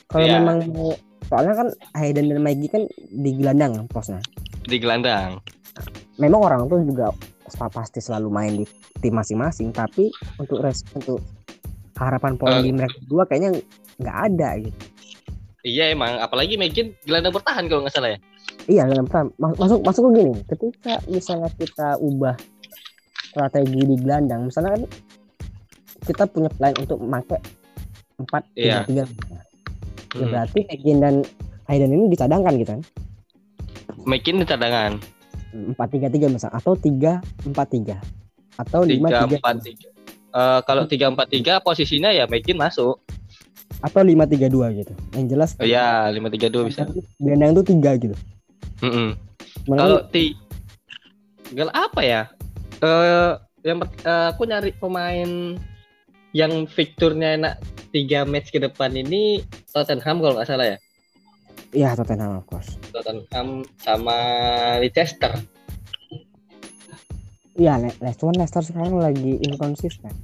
Kalau 0.09 0.25
Iya. 0.25 0.41
memang 0.41 0.59
mau 0.73 0.95
soalnya 1.29 1.55
kan 1.55 1.69
Hayden 1.93 2.33
dan 2.33 2.41
McGinn 2.41 2.71
kan 2.73 2.83
di 3.13 3.31
gelandang 3.35 3.73
posnya. 3.87 4.23
Di 4.65 4.79
gelandang. 4.79 5.43
Memang 6.17 6.41
orang 6.41 6.61
tuh 6.67 6.81
juga 6.83 7.13
pasti 7.57 8.03
selalu 8.03 8.29
main 8.29 8.53
di 8.61 8.65
tim 8.99 9.15
masing-masing, 9.15 9.73
tapi 9.73 10.13
untuk 10.37 10.61
res 10.61 10.85
untuk 10.93 11.23
harapan 11.97 12.35
poin 12.37 12.61
Eh. 12.61 12.69
di 12.69 12.71
mereka 12.75 12.99
dua 13.07 13.25
kayaknya 13.25 13.59
nggak 13.99 14.17
ada 14.31 14.49
gitu. 14.61 14.79
Iya 15.67 15.91
emang, 15.91 16.23
apalagi 16.23 16.55
Megan 16.55 16.95
gelandang 17.03 17.35
bertahan 17.35 17.67
kalau 17.67 17.83
nggak 17.83 17.95
salah 17.95 18.11
ya. 18.15 18.19
Iya, 18.69 18.83
peran. 19.09 19.33
Mas- 19.41 19.59
masuk 19.59 19.81
masuk 19.83 20.03
ke 20.09 20.23
gini. 20.23 20.33
Ketika 20.45 20.95
misalnya 21.09 21.51
kita 21.57 21.97
ubah 21.99 22.37
strategi 23.29 23.81
di 23.81 23.97
gelandang, 23.99 24.47
misalnya 24.49 24.77
kan 24.79 24.83
kita 26.07 26.25
punya 26.31 26.49
plan 26.53 26.73
untuk 26.79 26.99
memakai 27.01 27.41
empat 28.19 28.43
tiga 28.55 28.65
Iya. 28.65 28.79
tiga. 28.87 29.05
Ya 30.17 30.25
Hmm. 30.25 30.31
berarti 30.33 30.59
Megin 30.65 30.99
dan 31.01 31.15
Hayden 31.69 31.93
ini 31.93 32.05
dicadangkan 32.09 32.55
gitu 32.57 32.71
kan? 32.79 32.83
Megan 34.09 34.41
di 34.41 34.47
cadangan. 34.49 34.93
Empat 35.51 35.89
tiga 35.91 36.09
tiga 36.09 36.27
misalnya 36.27 36.57
atau 36.57 36.73
tiga 36.73 37.19
empat 37.43 37.67
tiga 37.69 37.97
atau 38.55 38.83
lima 38.83 39.09
Tiga 39.09 39.25
empat 39.31 39.55
tiga. 39.61 39.89
Eh, 40.29 40.61
kalau 40.63 40.85
tiga 40.85 41.07
empat 41.09 41.27
tiga 41.29 41.53
posisinya 41.59 42.11
ya 42.11 42.25
Megan 42.25 42.59
masuk. 42.59 43.01
atau 43.79 44.01
lima 44.03 44.25
tiga 44.25 44.49
dua 44.49 44.73
gitu. 44.73 44.91
Yang 45.13 45.27
jelas 45.31 45.51
Oh, 45.55 45.63
Iya 45.63 46.09
lima 46.09 46.27
tiga 46.29 46.49
dua 46.49 46.67
bisa. 46.67 46.89
gelandang 47.17 47.53
itu 47.55 47.65
tiga 47.69 47.91
gitu. 47.95 48.17
Cuman 48.81 49.77
Kalau 49.77 49.99
ti 50.09 50.35
Gal 51.51 51.71
apa 51.73 52.01
ya? 52.01 52.23
Eh 52.81 53.33
yang 53.63 53.79
eh, 54.03 54.27
aku 54.29 54.45
nyari 54.45 54.73
pemain 54.75 55.57
yang 56.33 56.53
fiturnya 56.67 57.35
enak 57.35 57.55
tiga 57.89 58.23
match 58.23 58.51
ke 58.51 58.59
depan 58.59 58.93
ini 58.93 59.41
Tottenham 59.69 60.21
kalau 60.21 60.37
nggak 60.37 60.49
salah 60.49 60.67
ya. 60.67 60.77
Iya 61.73 61.93
Tottenham 61.97 62.41
of 62.41 62.47
course. 62.49 62.81
Tottenham 62.93 63.65
sama 63.81 64.17
Leicester. 64.81 65.37
Iya 67.59 67.77
Le- 67.77 67.99
Leicester 68.01 68.33
Leicester 68.33 68.63
sekarang 68.65 68.97
lagi 68.97 69.37
inkonsisten. 69.45 70.15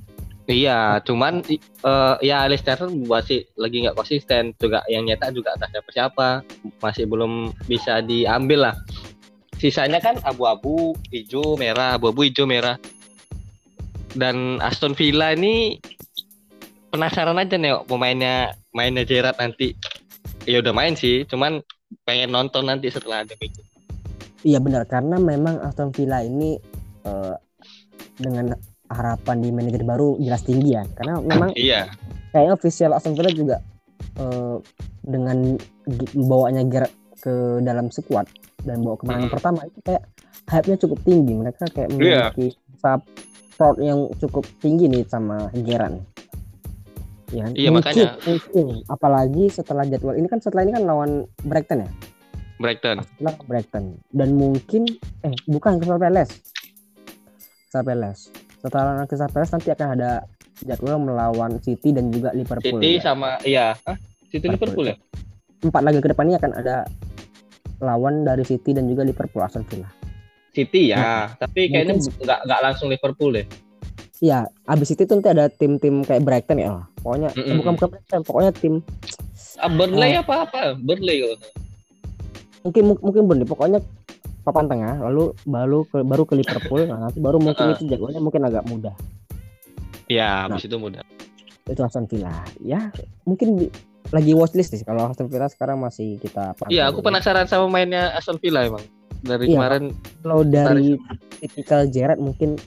Iya, 0.45 1.01
cuman 1.09 1.41
eh, 1.49 2.17
ya 2.21 2.45
Leicester 2.45 2.77
masih 2.85 3.49
lagi 3.57 3.81
nggak 3.81 3.97
konsisten 3.97 4.53
juga 4.61 4.85
yang 4.93 5.09
nyetak 5.09 5.33
juga 5.33 5.57
entah 5.57 5.73
siapa 5.73 5.91
siapa 5.93 6.29
masih 6.85 7.05
belum 7.09 7.53
bisa 7.65 8.05
diambil 8.05 8.69
lah. 8.69 8.77
Sisanya 9.57 10.05
kan 10.05 10.21
abu-abu, 10.21 10.93
hijau, 11.09 11.57
merah, 11.57 11.97
abu-abu, 11.97 12.29
hijau, 12.29 12.45
merah. 12.45 12.77
Dan 14.13 14.61
Aston 14.61 14.93
Villa 14.93 15.33
ini 15.33 15.81
penasaran 16.93 17.41
aja 17.41 17.57
nih 17.57 17.81
kok 17.81 17.89
pemainnya 17.89 18.53
mainnya 18.77 19.03
Gerrard 19.09 19.41
nanti. 19.41 19.73
Ya 20.45 20.61
udah 20.61 20.73
main 20.73 20.93
sih, 20.93 21.25
cuman 21.25 21.65
pengen 22.05 22.31
nonton 22.31 22.65
nanti 22.65 22.89
setelah 22.89 23.25
ada 23.25 23.33
begitu. 23.35 23.65
Iya 24.45 24.61
benar 24.61 24.85
karena 24.85 25.17
memang 25.17 25.57
Aston 25.59 25.89
Villa 25.89 26.21
ini 26.21 26.61
eh, 27.03 27.35
dengan 28.21 28.53
harapan 28.87 29.41
di 29.41 29.49
manajer 29.49 29.81
baru 29.83 30.21
jelas 30.21 30.45
tinggi 30.45 30.77
ya 30.77 30.85
karena 30.93 31.17
memang 31.19 31.57
Iya, 31.57 31.89
kayaknya 32.29 32.53
official 32.53 32.93
Aston 32.93 33.17
Villa 33.17 33.33
juga 33.33 33.57
eh, 34.21 34.57
dengan 35.01 35.57
membawanya 36.13 36.61
Gerrard 36.69 36.93
ke 37.17 37.33
dalam 37.65 37.89
squad 37.89 38.29
dan 38.61 38.85
bawa 38.85 39.01
kemenangan 39.01 39.25
Hmm. 39.25 39.37
pertama 39.41 39.61
itu 39.65 39.79
kayak 39.81 40.03
hype-nya 40.45 40.77
cukup 40.77 40.99
tinggi 41.03 41.33
mereka 41.33 41.65
kayak 41.67 41.89
Iya. 41.89 41.97
memiliki 42.29 42.47
support 42.77 43.77
yang 43.81 44.13
cukup 44.21 44.45
tinggi 44.61 44.93
nih 44.93 45.09
sama 45.09 45.49
Gerrard 45.57 45.97
nih. 45.97 46.05
Ya? 47.35 47.47
Iya, 47.51 47.71
mungkin, 47.75 47.95
makanya. 47.99 48.09
mungkin 48.23 48.67
apalagi 48.87 49.45
setelah 49.51 49.85
jadwal 49.85 50.15
ini 50.15 50.27
kan 50.31 50.39
setelah 50.39 50.63
ini 50.63 50.73
kan 50.79 50.85
lawan 50.87 51.11
Brighton 51.43 51.83
ya 51.83 51.91
Brighton. 52.63 53.03
setelah 53.03 53.35
Brighton 53.51 53.85
dan 54.15 54.29
mungkin 54.39 54.87
eh 55.27 55.35
bukan 55.51 55.83
Crystal 55.83 55.99
Palace 55.99 56.35
Crystal 57.67 57.83
Palace 57.83 58.23
setelah 58.63 58.83
lawan 58.95 59.07
Crystal 59.11 59.31
Palace 59.35 59.53
nanti 59.53 59.69
akan 59.75 59.89
ada 59.99 60.11
jadwal 60.63 60.97
melawan 61.03 61.59
City 61.59 61.91
dan 61.91 62.15
juga 62.15 62.31
Liverpool 62.31 62.79
City 62.79 63.03
ya. 63.03 63.03
sama 63.03 63.31
iya, 63.43 63.67
Hah? 63.83 63.99
City 64.31 64.47
Liverpool 64.47 64.87
ya? 64.95 64.97
empat 65.65 65.83
laga 65.83 65.99
ke 65.99 66.09
depannya 66.15 66.37
akan 66.39 66.53
ada 66.55 66.77
lawan 67.83 68.23
dari 68.23 68.47
City 68.47 68.71
dan 68.71 68.87
juga 68.87 69.03
Liverpool 69.03 69.43
Aston 69.43 69.67
Villa 69.67 69.91
City 70.55 70.95
ya, 70.95 71.35
tapi 71.35 71.67
kayaknya 71.67 71.99
nggak 71.99 72.41
nggak 72.47 72.61
langsung 72.63 72.87
Liverpool 72.87 73.35
deh. 73.35 73.43
Iya, 74.25 74.39
abis 74.65 74.89
itu 74.91 75.05
tuh 75.05 75.15
nanti 75.15 75.29
ada 75.29 75.47
tim-tim 75.47 76.01
kayak 76.01 76.25
Brighton 76.25 76.57
ya. 76.57 76.81
Pokoknya 76.97 77.29
eh, 77.29 77.45
Mm-mm. 77.45 77.61
bukan 77.61 77.73
bukan 77.77 77.89
Brighton, 77.91 78.21
pokoknya 78.23 78.51
tim 78.53 78.75
Ah, 79.55 79.69
Burnley 79.69 80.17
apa 80.17 80.35
apa? 80.43 80.61
Burnley 80.77 81.21
kalau 81.21 81.37
mungkin 82.65 82.83
mungkin 82.97 83.23
Burnley 83.25 83.45
pokoknya 83.45 83.79
papan 84.41 84.67
tengah 84.67 84.97
lalu 84.99 85.31
baru 85.45 85.85
ke 85.85 86.01
baru 86.01 86.25
ke 86.25 86.35
Liverpool 86.35 86.83
nah, 86.85 86.99
nanti 87.03 87.21
baru 87.21 87.37
mungkin 87.39 87.65
Ah. 87.67 87.73
itu 87.75 87.85
jadwalnya 87.87 88.19
mungkin 88.19 88.43
agak 88.43 88.65
mudah. 88.65 88.97
Ya, 90.07 90.45
Nah. 90.45 90.57
habis 90.57 90.65
itu 90.65 90.77
mudah. 90.77 91.05
itu 91.65 91.81
Aston 91.81 92.05
Villa 92.05 92.29
ya 92.61 92.93
mungkin 93.25 93.57
di- 93.57 93.73
lagi 94.11 94.33
watchlist 94.33 94.69
sih 94.71 94.85
kalau 94.85 95.05
Aston 95.07 95.29
Villa 95.29 95.49
sekarang 95.49 95.77
masih 95.79 96.17
kita 96.19 96.53
Iya, 96.67 96.89
aku 96.89 97.01
dulu. 97.01 97.09
penasaran 97.09 97.45
sama 97.45 97.69
mainnya 97.69 98.13
Aston 98.13 98.37
Villa 98.37 98.61
emang. 98.63 98.85
Dari 99.19 99.49
Iya, 99.49 99.57
kemarin 99.57 99.85
kalau 100.21 100.45
dari 100.45 101.01
tipikal 101.39 101.89
Gerrard 101.89 102.21
mungkin 102.21 102.61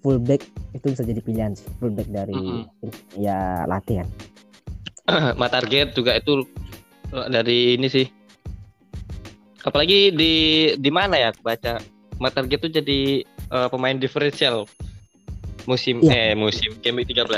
fullback 0.00 0.42
itu 0.72 0.86
bisa 0.90 1.02
jadi 1.04 1.20
pilihan 1.20 1.52
sih 1.52 1.68
fullback 1.78 2.08
dari 2.08 2.34
Mm-mm. 2.36 2.90
ya 3.16 3.64
latihan 3.68 4.08
Target 5.50 5.92
juga 5.92 6.14
itu 6.14 6.46
eh, 7.10 7.28
dari 7.28 7.74
ini 7.74 7.90
sih. 7.90 8.06
Apalagi 9.60 10.14
di 10.14 10.32
di 10.78 10.90
mana 10.92 11.18
ya 11.18 11.34
aku 11.34 11.42
baca 11.42 11.82
Target 12.30 12.58
itu 12.62 12.68
jadi 12.80 13.00
eh, 13.26 13.68
pemain 13.68 13.98
diferensial 13.98 14.64
musim 15.68 16.00
Iya. 16.00 16.32
eh 16.32 16.32
musim 16.34 16.72
game 16.80 17.02
week 17.04 17.12
13. 17.12 17.28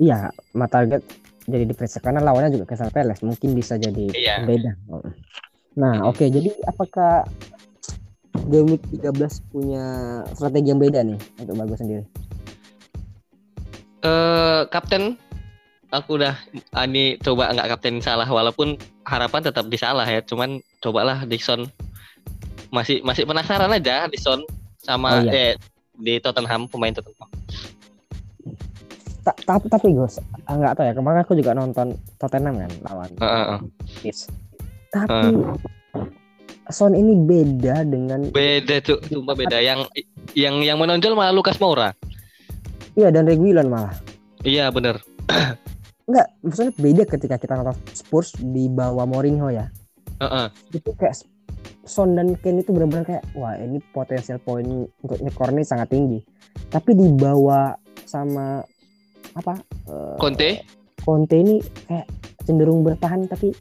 iya 0.00 0.28
target 0.68 1.00
jadi 1.46 1.64
diferensial 1.64 2.02
karena 2.04 2.20
lawannya 2.20 2.52
juga 2.52 2.64
Crystal 2.68 2.90
Palace 2.92 3.22
mungkin 3.24 3.54
bisa 3.56 3.78
jadi 3.80 4.12
Iya. 4.12 4.44
beda 4.44 4.72
nah 5.72 6.04
oke 6.04 6.28
jadi 6.28 6.52
apakah 6.68 7.24
game 8.46 8.68
week 8.70 8.84
13 8.90 9.12
punya 9.48 9.84
strategi 10.32 10.68
yang 10.68 10.80
beda 10.80 11.00
nih 11.02 11.18
untuk 11.38 11.56
bagus 11.56 11.78
sendiri 11.78 12.04
Eh 14.02 14.62
kapten 14.66 15.14
aku 15.88 16.18
udah 16.18 16.34
ah, 16.72 16.82
ini 16.82 17.14
coba 17.16 17.54
nggak 17.54 17.70
kapten 17.70 18.00
salah 18.00 18.26
walaupun 18.26 18.74
harapan 19.04 19.40
tetap 19.40 19.68
disalah 19.68 20.02
ya 20.02 20.18
cuman 20.18 20.58
cobalah 20.80 21.22
Dixon 21.22 21.70
masih 22.72 22.98
masih 23.00 23.22
penasaran 23.22 23.70
aja 23.70 24.08
Dixon 24.08 24.42
sama 24.80 25.08
Oh, 25.12 25.22
iya. 25.22 25.30
eh 25.30 25.52
di 25.94 26.18
Tottenham 26.18 26.66
pemain 26.66 26.90
Tottenham 26.90 27.30
Ta- 29.22 29.38
tapi 29.46 29.70
tapi 29.70 29.94
Gus 29.94 30.18
ah, 30.48 30.56
nggak 30.56 30.74
tahu 30.74 30.84
ya 30.88 30.94
kemarin 30.96 31.20
aku 31.22 31.32
juga 31.38 31.54
nonton 31.54 31.94
Tottenham 32.18 32.58
kan 32.58 32.70
lawan 32.82 33.10
Heeh, 33.14 33.44
heeh. 33.46 33.58
Leeds. 34.02 34.20
tapi 34.90 35.30
Son 36.70 36.94
ini 36.94 37.18
beda 37.18 37.82
dengan 37.82 38.30
beda 38.30 38.78
tuh 38.84 39.02
sumpah 39.08 39.34
beda 39.34 39.58
yang 39.58 39.82
yang 40.38 40.62
yang 40.62 40.78
menonjol 40.78 41.18
malah 41.18 41.34
Lukas 41.34 41.58
Moura 41.58 41.90
iya 42.94 43.10
dan 43.10 43.26
Reguilon 43.26 43.66
malah 43.66 43.94
iya 44.46 44.70
bener 44.70 45.02
Enggak, 46.02 46.34
maksudnya 46.42 46.72
beda 46.76 47.02
ketika 47.06 47.36
kita 47.38 47.52
nonton 47.54 47.78
Spurs 47.94 48.34
di 48.34 48.66
bawah 48.66 49.06
Mourinho 49.06 49.54
ya. 49.54 49.70
Heeh. 50.18 50.46
Itu 50.74 50.92
kayak 50.98 51.14
Son 51.86 52.14
dan 52.18 52.34
Kane 52.38 52.62
itu 52.62 52.74
benar-benar 52.74 53.06
kayak 53.06 53.24
wah 53.38 53.54
ini 53.58 53.78
potensial 53.94 54.38
poin 54.42 54.66
untuk 54.86 55.18
nyekor 55.22 55.54
ini 55.54 55.62
sangat 55.62 55.94
tinggi. 55.94 56.22
Tapi 56.70 56.94
di 56.94 57.06
bawah 57.10 57.74
sama 58.06 58.62
apa 59.32 59.56
eh, 59.88 60.16
Conte 60.20 60.50
Conte 61.00 61.36
ini 61.38 61.64
kayak 61.88 62.06
cenderung 62.44 62.84
bertahan 62.84 63.24
tapi 63.30 63.54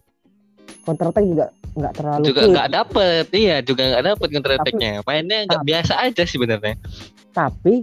counter 0.91 1.07
attack 1.15 1.25
juga 1.25 1.45
nggak 1.71 1.93
terlalu 1.95 2.23
juga 2.27 2.41
nggak 2.51 2.69
dapet. 2.75 3.25
Iya 3.31 3.57
juga 3.63 3.81
nggak 3.87 4.03
dapet 4.11 4.27
counter 4.35 4.51
attack-nya 4.59 4.91
mainnya 5.07 5.37
nggak 5.47 5.63
biasa 5.63 5.93
aja 6.03 6.21
sih 6.27 6.35
sebenarnya. 6.35 6.75
Tapi 7.31 7.73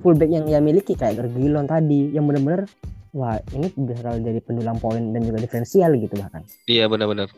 fullback 0.00 0.32
yang 0.32 0.48
ia 0.48 0.64
miliki 0.64 0.96
kayak 0.96 1.20
Gergilon 1.20 1.68
tadi 1.68 2.08
yang 2.16 2.24
benar-benar 2.24 2.64
wah 3.12 3.36
ini 3.52 3.68
bisa 3.76 4.16
jadi 4.16 4.40
pendulang 4.40 4.80
poin 4.80 5.12
dan 5.12 5.20
juga 5.20 5.44
diferensial 5.44 5.92
gitu 6.00 6.16
bahkan. 6.16 6.40
Iya 6.64 6.88
benar-benar 6.88 7.28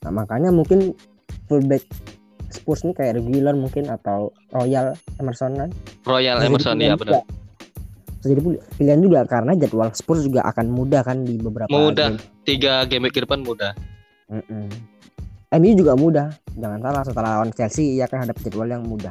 nah 0.00 0.12
makanya 0.12 0.48
mungkin 0.48 0.96
fullback 1.44 1.84
Spurs 2.48 2.82
ini 2.84 2.92
kayak 2.96 3.20
Gergilon 3.20 3.60
mungkin 3.64 3.88
atau 3.92 4.32
Royal 4.52 4.96
Emerson 5.20 5.56
kan? 5.60 5.68
Royal 6.08 6.40
Bisa 6.40 6.48
Emerson 6.48 6.76
ya 6.80 6.96
benar 6.96 7.20
jadi 8.20 8.36
pil- 8.36 8.60
pilihan 8.76 9.00
juga 9.00 9.24
karena 9.24 9.56
jadwal 9.56 9.88
Spurs 9.96 10.24
juga 10.28 10.44
akan 10.44 10.66
mudah 10.68 11.00
kan 11.00 11.24
di 11.24 11.40
beberapa 11.40 11.72
Mudah. 11.72 12.16
game. 12.16 12.44
tiga 12.44 12.84
game 12.84 13.08
ke 13.08 13.24
depan 13.24 13.40
mudah 13.40 13.72
Mm-mm. 14.30 14.70
MU 15.50 15.72
juga 15.74 15.98
mudah. 15.98 16.30
Jangan 16.54 16.78
salah 16.78 17.02
setelah 17.02 17.30
lawan 17.38 17.50
Chelsea 17.50 17.98
ia 17.98 18.06
akan 18.06 18.22
hadapi 18.22 18.40
jadwal 18.46 18.70
yang 18.70 18.86
mudah. 18.86 19.10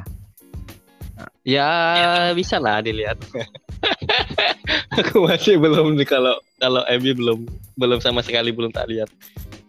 Ya 1.44 2.32
bisa 2.32 2.56
lah 2.56 2.80
dilihat. 2.80 3.20
Aku 5.00 5.24
masih 5.24 5.60
belum 5.60 5.96
nih 6.00 6.08
kalau 6.08 6.40
kalau 6.56 6.80
MU 6.96 7.12
belum 7.12 7.38
belum 7.76 7.98
sama 8.00 8.24
sekali 8.24 8.52
belum 8.56 8.72
tak 8.72 8.88
lihat. 8.88 9.12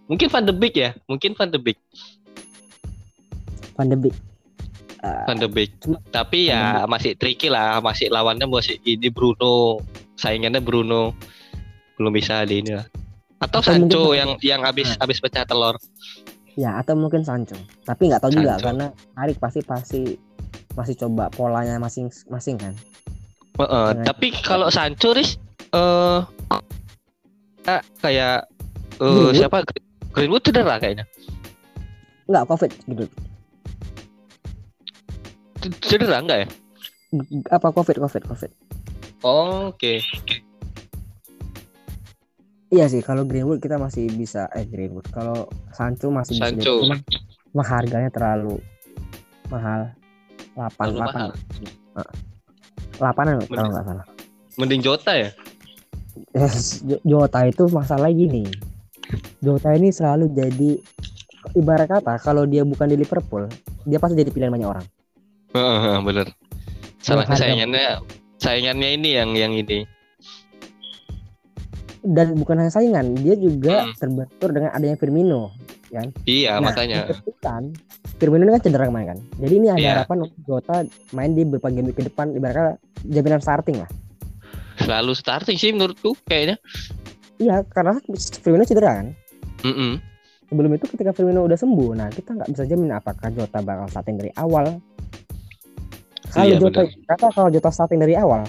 Mungkin 0.08 0.32
Van 0.32 0.48
de 0.48 0.56
Beek 0.56 0.76
ya 0.80 0.92
mungkin 1.12 1.36
Van 1.36 1.52
de 1.52 1.60
Beek. 1.60 1.80
Van 3.76 3.88
de 3.92 4.00
Beek. 4.00 4.16
Eh, 5.04 5.24
Van 5.28 5.40
de 5.40 5.48
Beek. 5.52 5.72
Cuma- 5.84 6.04
tapi 6.12 6.52
ya 6.52 6.88
masih 6.88 7.20
tricky 7.20 7.52
lah 7.52 7.84
masih 7.84 8.08
lawannya 8.08 8.48
masih 8.48 8.80
ini 8.88 9.12
Bruno 9.12 9.84
saingannya 10.16 10.64
Bruno. 10.64 11.12
Belum 12.00 12.16
bisa 12.16 12.48
di 12.48 12.64
ini 12.64 12.80
lah 12.80 12.88
atau 13.42 13.60
Atau 13.60 13.74
mungkin 13.74 13.90
Sancho 13.90 14.02
Van- 14.06 14.16
yang 14.16 14.30
yang 14.40 14.62
habis 14.62 14.88
habis 14.96 15.18
pecah 15.18 15.44
telur? 15.44 15.76
Ya 16.54 16.78
atau 16.78 16.94
mungkin 16.94 17.26
Sancho. 17.26 17.58
Tapi 17.82 18.08
nggak 18.08 18.22
tahu 18.22 18.32
juga 18.38 18.56
Sancho. 18.56 18.66
karena 18.70 18.88
Arik 19.18 19.42
pasti 19.42 19.60
pasti 19.64 20.02
masih 20.78 20.96
coba 20.96 21.28
polanya 21.28 21.76
masing-masing 21.78 22.56
kan? 22.56 22.74
Heeh, 23.58 23.88
Dengan- 23.92 24.06
tapi 24.06 24.28
kalau 24.40 24.70
Sancho 24.70 25.12
Riz 25.12 25.36
eh 25.72 26.20
ah, 27.66 27.82
kayak 28.00 28.46
eh, 28.94 29.00
Greenwood? 29.02 29.36
siapa? 29.36 29.58
Greenwood 30.12 30.44
cedera 30.44 30.76
kayaknya. 30.78 31.06
Nggak 32.28 32.46
covid 32.46 32.72
gitu. 32.86 33.06
Cedera 35.82 36.20
enggak 36.20 36.46
ya? 36.46 36.48
Apa 37.50 37.70
covid 37.70 37.98
covid 37.98 38.24
covid. 38.28 38.52
Oke 39.22 40.02
iya 42.72 42.88
sih 42.88 43.04
kalau 43.04 43.28
Greenwood 43.28 43.60
kita 43.60 43.76
masih 43.76 44.08
bisa 44.10 44.48
eh 44.56 44.64
Greenwood 44.64 45.06
kalau 45.12 45.46
Sancho 45.72 46.08
masih 46.10 46.40
bisa 46.40 46.50
Sancho. 46.50 46.82
cuma 46.82 46.96
cuma 47.52 47.64
harganya 47.68 48.10
terlalu 48.10 48.58
mahal. 49.52 49.92
8 50.56 50.72
Terlalu 50.72 51.00
8 51.00 51.00
mahal. 51.00 51.30
8 52.98 53.52
kalau 53.52 53.70
nggak 53.70 53.86
salah. 53.86 54.06
mending 54.56 54.82
Jota 54.84 55.12
ya? 55.16 55.30
Jo- 56.88 57.04
Jota 57.04 57.40
itu 57.48 57.68
masalah 57.72 58.12
gini. 58.12 58.48
Jota 59.44 59.76
ini 59.76 59.92
selalu 59.92 60.32
jadi 60.32 60.72
ibarat 61.56 61.88
kata 61.92 62.20
kalau 62.24 62.48
dia 62.48 62.64
bukan 62.64 62.88
di 62.88 62.96
Liverpool 62.96 63.48
dia 63.84 64.00
pasti 64.00 64.16
jadi 64.16 64.32
pilihan 64.32 64.52
banyak 64.52 64.70
orang. 64.70 64.86
Heeh, 65.52 65.98
bener. 66.04 66.28
Salah 67.02 67.28
saingannya 67.28 68.00
saingannya 68.40 68.90
ini 68.96 69.10
yang 69.18 69.36
yang 69.36 69.52
ini 69.52 69.84
dan 72.04 72.34
bukan 72.34 72.58
hanya 72.58 72.70
saingan 72.70 73.14
dia 73.14 73.34
juga 73.34 73.86
Hmm. 73.86 73.94
terbentur 73.94 74.50
dengan 74.50 74.72
adanya 74.72 74.96
Firmino 74.96 75.54
iya 76.24 76.58
Nah, 76.58 76.72
makanya. 76.72 77.12
kan 77.38 77.76
Firmino 78.16 78.44
ini 78.44 78.54
kan 78.54 78.62
cedera 78.62 78.86
kemarin 78.86 79.08
kan? 79.10 79.20
Jadi 79.38 79.54
ini 79.56 79.68
ada 79.68 79.78
Iya. 79.78 79.92
harapan 79.94 80.18
untuk 80.24 80.40
Jota 80.42 80.76
main 81.12 81.32
di 81.32 81.44
beberapa 81.44 81.68
game 81.70 81.90
ke 81.90 82.02
depan 82.04 82.32
ibaratnya 82.32 82.78
jaminan 83.04 83.38
starting 83.38 83.78
lah. 83.78 83.90
Selalu 84.78 85.14
starting 85.14 85.58
sih 85.58 85.70
menurutku 85.70 86.16
kayaknya. 86.24 86.58
Iya 87.38 87.66
karena 87.66 87.98
Firmino 88.40 88.64
cedera 88.64 88.92
kan? 88.96 89.08
Mm-mm. 89.62 90.02
sebelum 90.48 90.72
itu 90.74 90.84
ketika 90.86 91.12
Firmino 91.12 91.42
udah 91.42 91.56
sembuh 91.56 91.92
nah 91.94 92.08
kita 92.08 92.34
nggak 92.34 92.50
bisa 92.50 92.64
jamin 92.66 92.92
apakah 92.92 93.30
Jota 93.30 93.60
bakal 93.60 93.88
starting 93.88 94.16
dari 94.16 94.32
awal. 94.34 94.80
Kalau 96.28 96.46
Iya, 96.46 96.56
Jota 96.58 96.82
kata 97.06 97.28
kalau 97.30 97.48
Jota 97.48 97.70
starting 97.70 98.00
dari 98.00 98.16
awal 98.16 98.44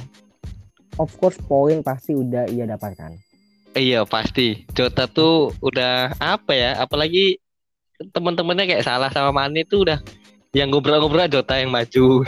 of 0.96 1.10
course 1.16 1.38
poin 1.40 1.80
pasti 1.80 2.12
udah 2.12 2.46
ia 2.46 2.64
dapatkan 2.64 3.31
iya 3.76 4.04
pasti. 4.04 4.64
Jota 4.76 5.08
tuh 5.08 5.52
udah 5.64 6.16
apa 6.20 6.52
ya 6.52 6.70
apalagi 6.80 7.40
teman-temannya 8.10 8.66
kayak 8.66 8.86
salah 8.86 9.10
sama 9.14 9.30
Mane 9.30 9.62
tuh 9.62 9.86
udah 9.86 9.98
yang 10.52 10.68
ngobrol-ngobrol 10.68 11.28
Jota 11.30 11.56
yang 11.60 11.72
maju. 11.72 12.26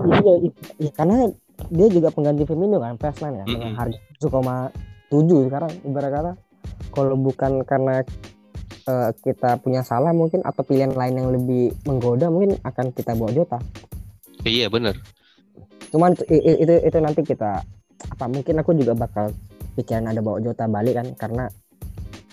Iya, 0.00 0.34
iya, 0.80 0.90
karena 0.94 1.28
dia 1.68 1.88
juga 1.92 2.08
pengganti 2.08 2.48
Firmino 2.48 2.80
kan 2.80 2.96
Persman 2.96 3.42
ya 3.42 3.44
dengan 3.44 3.76
Mm-mm. 3.76 3.78
harga 3.78 3.98
7,7 5.12 5.46
sekarang 5.50 5.72
ibarat 5.84 6.10
kata. 6.10 6.32
Kalau 6.90 7.14
bukan 7.20 7.52
karena 7.68 8.02
eh, 8.88 9.10
kita 9.22 9.60
punya 9.60 9.84
salah 9.84 10.10
mungkin 10.10 10.42
atau 10.42 10.64
pilihan 10.64 10.96
lain 10.96 11.14
yang 11.20 11.28
lebih 11.30 11.74
menggoda 11.84 12.32
mungkin 12.32 12.56
akan 12.64 12.90
kita 12.96 13.14
bawa 13.14 13.30
Jota. 13.30 13.58
Iya 14.42 14.72
bener. 14.72 14.96
Cuman 15.92 16.16
itu, 16.16 16.24
itu 16.38 16.74
itu 16.80 16.98
nanti 16.98 17.20
kita 17.26 17.60
apa 18.00 18.24
mungkin 18.32 18.56
aku 18.64 18.72
juga 18.72 18.96
bakal 18.96 19.28
pikiran 19.80 20.12
ada 20.12 20.20
bawa 20.20 20.38
Jota 20.44 20.68
balik 20.68 21.00
kan 21.00 21.06
karena 21.16 21.44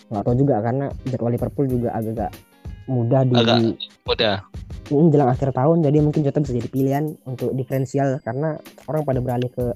nggak 0.08 0.24
tahu 0.24 0.36
juga 0.40 0.56
karena 0.64 0.86
jadwal 1.08 1.32
Liverpool 1.32 1.68
juga 1.68 1.90
agak-agak 1.96 2.32
mudah 2.88 3.22
di 3.28 3.36
Agak. 3.36 3.60
udah 4.08 4.38
ini 4.88 5.12
jelang 5.12 5.28
akhir 5.28 5.52
tahun 5.52 5.84
jadi 5.84 5.98
mungkin 6.00 6.24
Jota 6.24 6.40
bisa 6.40 6.56
jadi 6.56 6.70
pilihan 6.72 7.06
untuk 7.28 7.52
diferensial 7.52 8.20
karena 8.24 8.56
orang 8.88 9.04
pada 9.04 9.20
beralih 9.20 9.52
ke 9.52 9.76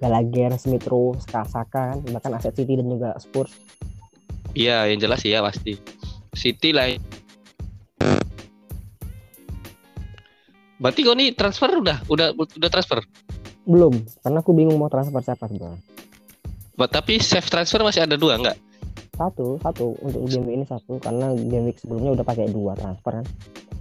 Gallagher, 0.00 0.56
Smith 0.56 0.88
Rowe, 0.88 1.12
Saka 1.20 1.68
kan 1.68 2.00
bahkan 2.08 2.32
aset 2.32 2.56
City 2.56 2.80
dan 2.80 2.88
juga 2.88 3.12
Spurs. 3.20 3.52
Iya 4.56 4.88
yang 4.88 4.96
jelas 4.96 5.20
iya 5.28 5.44
pasti. 5.44 5.76
City 6.32 6.72
lah. 6.72 6.88
Berarti 10.80 11.00
kau 11.04 11.12
nih 11.12 11.36
transfer 11.36 11.68
udah? 11.68 12.00
Udah 12.08 12.32
udah 12.32 12.70
transfer? 12.72 13.04
Belum 13.68 13.92
karena 14.24 14.40
aku 14.40 14.56
bingung 14.56 14.80
mau 14.80 14.88
transfer 14.88 15.20
siapa 15.20 15.52
sebenarnya 15.52 15.84
tapi 16.86 17.20
save 17.20 17.48
transfer 17.50 17.82
masih 17.82 18.06
ada 18.06 18.14
dua 18.14 18.38
nggak? 18.38 18.56
Satu 19.18 19.60
satu. 19.60 19.98
Untuk 20.00 20.24
game 20.30 20.48
week 20.48 20.56
ini 20.62 20.64
satu 20.64 20.96
karena 21.02 21.34
game 21.36 21.72
week 21.72 21.78
sebelumnya 21.82 22.16
udah 22.16 22.24
pakai 22.24 22.48
dua 22.48 22.78
transfer 22.78 23.20
kan? 23.20 23.26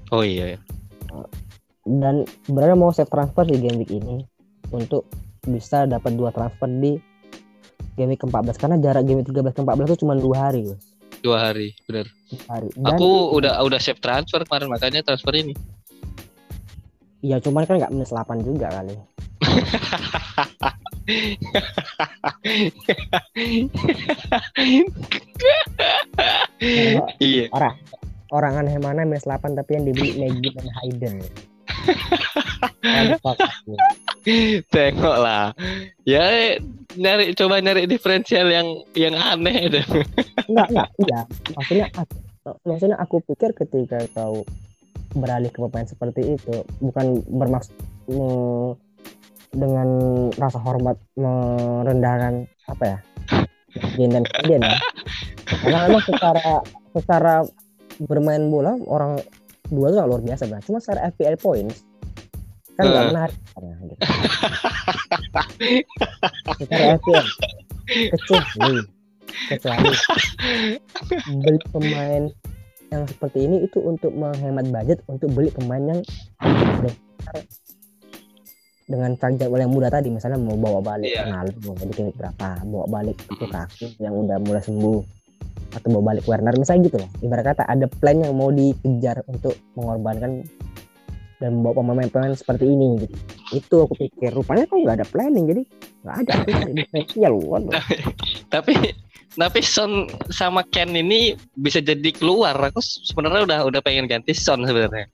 Oh 0.10 0.26
iya 0.26 0.58
dan 1.90 2.28
sebenarnya 2.46 2.78
mau 2.78 2.94
save 2.94 3.10
transfer 3.10 3.48
di 3.50 3.58
game 3.58 3.82
week 3.82 3.90
ini 3.90 4.22
untuk 4.70 5.10
bisa 5.48 5.90
dapat 5.90 6.14
dua 6.14 6.30
transfer 6.30 6.70
di 6.70 7.02
game 7.98 8.14
week 8.14 8.22
ke-14 8.22 8.56
karena 8.62 8.76
jarak 8.78 9.04
game 9.10 9.26
week 9.26 9.30
13 9.34 9.56
ke 9.56 9.62
14 9.66 9.90
itu 9.90 9.98
cuma 10.06 10.14
dua 10.14 10.38
hari 10.50 10.70
guys 10.70 10.86
dua 11.20 11.52
hari 11.52 11.76
bener 11.90 12.08
dua 12.32 12.46
hari. 12.48 12.70
Dan 12.78 12.96
aku 12.96 13.10
udah 13.36 13.60
udah 13.66 13.80
save 13.82 14.00
transfer 14.00 14.40
kemarin 14.48 14.72
makanya 14.72 15.04
transfer 15.04 15.36
ini. 15.36 15.52
Ya 17.20 17.44
cuman 17.44 17.68
kan 17.68 17.76
nggak 17.76 17.92
minus 17.92 18.16
8 18.16 18.48
juga 18.48 18.72
kali 18.72 18.96
iya. 27.19 27.45
Orang 27.56 27.75
orang 28.30 28.54
aneh 28.65 28.78
mana 28.78 29.06
minus 29.08 29.25
8 29.25 29.58
tapi 29.58 29.80
yang 29.80 29.86
dibeli 29.89 30.19
Maggie 30.19 30.54
dan 30.54 30.67
Hayden. 30.82 31.15
What 32.84 33.06
the 33.10 33.17
fuck? 33.23 33.38
tengok 34.69 35.17
lah 35.23 35.56
ya 36.04 36.60
nyari 36.99 37.32
coba 37.34 37.63
nyari 37.63 37.88
diferensial 37.88 38.52
yang 38.52 38.67
yang 38.93 39.15
aneh 39.15 39.71
deh. 39.71 39.86
Enggak 40.45 40.67
enggak 40.75 40.89
iya. 40.99 41.21
Maksudnya 41.56 41.88
aku, 41.95 42.15
maksudnya 42.67 42.97
aku 42.99 43.15
pikir 43.23 43.56
ketika 43.56 44.04
kau 44.12 44.43
beralih 45.15 45.49
ke 45.49 45.58
pemain 45.58 45.88
seperti 45.89 46.38
itu 46.38 46.62
bukan 46.86 47.25
bermaksud 47.25 47.73
mm, 48.13 48.78
dengan 49.50 49.88
rasa 50.38 50.62
hormat 50.62 50.98
merendahkan 51.18 52.46
apa 52.70 52.84
ya 52.86 52.98
Jane 53.98 54.14
dan 54.22 54.24
Kemudian 54.26 54.62
ya 54.66 54.78
karena 55.50 55.78
memang 55.90 56.04
secara 56.06 56.50
secara 56.94 57.36
bermain 58.06 58.50
bola 58.50 58.78
orang 58.86 59.18
dua 59.70 59.94
itu 59.94 59.98
luar 60.02 60.22
biasa 60.22 60.50
banget 60.50 60.64
cuma 60.70 60.80
secara 60.82 61.10
FPL 61.14 61.38
points 61.42 61.86
kan 62.78 62.86
nggak 62.88 63.04
Eh. 63.04 63.10
menarik 63.12 63.38
Nah, 63.60 63.76
gitu. 63.84 64.04
secara 66.64 66.86
FPL 66.96 67.28
kecuali 68.16 68.80
kecuali 69.50 69.90
beli 71.44 71.60
pemain 71.74 72.24
yang 72.90 73.04
seperti 73.06 73.46
ini 73.46 73.58
itu 73.68 73.78
untuk 73.84 74.16
menghemat 74.16 74.66
budget 74.72 75.04
untuk 75.06 75.30
beli 75.36 75.52
pemain 75.54 75.84
yang 75.98 76.02
dengan 78.89 79.13
jadwal 79.15 79.62
yang 79.62 79.69
mudah 79.69 79.93
tadi 79.93 80.10
misalnya 80.10 80.41
mau 80.41 80.58
bawa 80.58 80.82
balik 80.82 81.13
Iya. 81.13 81.30
Ronaldo 81.30 81.58
mau 81.69 81.75
bikin 81.78 82.10
berapa 82.17 82.47
bawa 82.65 82.86
balik 82.89 83.17
Mm-mm. 83.30 83.45
Lukaku 83.45 83.86
yang 84.02 84.13
udah 84.17 84.38
mulai 84.41 84.62
sembuh 84.65 84.99
atau 85.78 85.88
bawa 85.93 86.04
balik 86.13 86.25
Werner 86.25 86.58
misalnya 86.58 86.89
gitu 86.89 86.97
loh 86.97 87.10
ibarat 87.21 87.45
kata 87.54 87.63
ada 87.69 87.86
plan 88.02 88.17
yang 88.17 88.34
mau 88.34 88.49
dikejar 88.49 89.21
untuk 89.30 89.54
mengorbankan 89.78 90.41
dan 91.39 91.56
membawa 91.56 91.80
pemain-pemain 91.86 92.36
seperti 92.36 92.67
ini 92.67 93.06
gitu 93.06 93.15
itu 93.56 93.75
aku 93.86 93.93
pikir 93.95 94.34
rupanya 94.34 94.67
kok 94.67 94.82
nggak 94.82 94.97
ada 94.99 95.08
planning 95.08 95.45
jadi 95.47 95.62
nggak 96.04 96.15
ada 96.25 96.32
aku 96.36 96.49
cari 96.52 96.71
diferensial 96.73 97.34
waduh 97.45 97.73
Tapi 98.49 98.73
tapi 99.38 99.62
Son 99.62 100.10
sama 100.34 100.65
Ken 100.73 100.89
ini 100.97 101.38
bisa 101.54 101.80
jadi 101.80 102.10
keluar. 102.12 102.58
Aku 102.58 102.82
sebenarnya 102.82 103.45
udah 103.45 103.60
udah 103.71 103.82
pengen 103.86 104.10
ganti 104.10 104.34
Son 104.34 104.65
sebenarnya. 104.65 105.06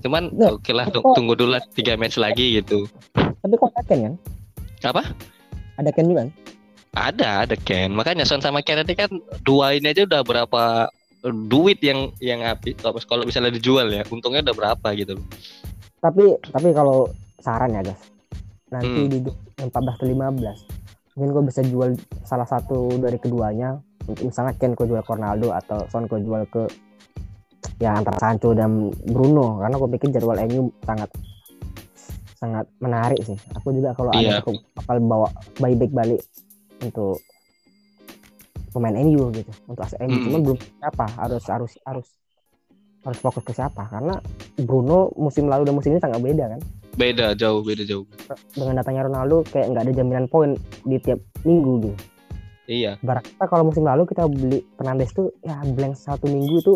Cuman 0.00 0.32
Nah, 0.32 0.52
oke 0.52 0.70
lah 0.70 0.84
tapi 0.84 0.94
tung- 0.94 1.04
kok- 1.04 1.14
tunggu 1.14 1.34
dulu 1.34 1.50
lah 1.52 1.62
tiga 1.70 1.94
match 1.94 2.16
lagi 2.16 2.56
gitu. 2.56 2.88
tapi 3.40 3.54
kok 3.54 3.68
ada 3.70 3.82
Ken 3.82 4.00
kan 4.02 4.14
Apa? 4.86 5.02
ada 5.76 5.90
Ken 5.90 6.06
juga 6.06 6.20
kan 6.20 6.30
Ada 6.90 7.28
ada 7.44 7.56
Ken. 7.56 7.90
Makanya 7.90 8.24
Son 8.24 8.38
sama 8.38 8.60
Ken 8.60 8.78
ini 8.78 8.92
kan 8.92 9.08
dua 9.42 9.72
ini 9.72 9.88
aja 9.88 10.04
udah 10.04 10.20
berapa 10.20 10.88
duit 11.22 11.78
yang 11.78 12.08
yang 12.18 12.40
habis 12.40 12.74
kalau- 13.04 13.22
misalnya 13.22 13.50
dijual 13.50 13.86
ya 13.86 14.04
untungnya 14.06 14.40
udah 14.42 14.56
berapa 14.56 14.88
gitu 14.94 15.20
tapi 15.98 16.24
tapi 16.42 16.72
kalau 16.72 17.12
saran 17.38 17.70
ya 17.70 17.82
guys 17.82 18.00
nanti 18.66 18.88
Hmm. 18.98 19.10
di 19.10 19.18
14 19.58 19.94
ke 19.94 20.04
15 20.06 20.58
mungkin 21.12 21.30
gue 21.30 21.44
bisa 21.44 21.60
jual 21.62 21.92
salah 22.22 22.44
satu 22.44 22.96
dari 22.96 23.16
keduanya 23.16 23.76
misalnya 24.18 24.52
Ken 24.54 24.72
gue 24.72 24.86
jual 24.86 24.98
ke 24.98 25.10
Ronaldo 25.10 25.52
atau 25.52 25.84
Son 25.86 26.04
gue 26.04 26.18
jual 26.18 26.40
ke 26.46 26.64
ya 27.76 27.94
antara 27.94 28.16
Sancho 28.18 28.52
dan 28.52 28.70
Bruno 29.04 29.58
karena 29.58 29.74
gue 29.74 29.88
pikir 29.90 30.08
jadwal 30.10 30.38
MU 30.44 30.68
sangat 30.82 31.10
sangat 32.34 32.64
menarik 32.76 33.20
sih 33.20 33.36
aku 33.52 33.68
juga 33.70 33.92
kalau 33.92 34.12
Iya. 34.12 34.40
ada 34.40 34.42
cukup 34.42 34.56
bakal 34.74 34.96
bawa 35.02 35.28
buyback 35.56 35.90
balik 35.90 36.20
untuk 36.78 37.20
pemain 38.70 38.96
MU 38.96 39.28
gitu 39.30 39.50
untuk 39.66 39.82
AS 39.82 39.96
MU 39.98 40.16
cuman 40.22 40.40
belum 40.42 40.58
siapa 40.78 41.04
harus 41.16 41.44
harus 41.44 41.72
harus 41.84 42.06
harus 43.00 43.18
fokus 43.18 43.42
ke 43.42 43.52
siapa 43.52 43.84
karena 43.86 44.16
Bruno 44.56 45.10
musim 45.14 45.48
lalu 45.48 45.64
dan 45.64 45.74
musim 45.74 45.90
ini 45.90 46.00
sangat 46.00 46.20
beda 46.20 46.46
kan 46.48 46.60
Beda 46.90 47.32
jauh 47.32 47.60
beda 47.60 47.80
jauh. 47.82 48.04
dengan 48.52 48.76
datangnya 48.76 49.06
Ronaldo 49.06 49.40
kayak 49.46 49.66
nggak 49.68 49.84
ada 49.84 49.92
jaminan 49.94 50.26
poin 50.26 50.52
di 50.82 50.98
tiap 50.98 51.16
minggu 51.42 51.72
gitu. 51.80 51.96
Iya. 52.66 52.98
Barat 53.00 53.24
kita 53.24 53.44
kalau 53.46 53.64
musim 53.64 53.82
lalu 53.82 54.04
kita 54.04 54.26
beli 54.26 54.60
Fernandes 54.74 55.10
tuh 55.10 55.32
ya 55.40 55.58
blank 55.64 55.94
satu 55.94 56.26
minggu 56.26 56.60
itu 56.60 56.74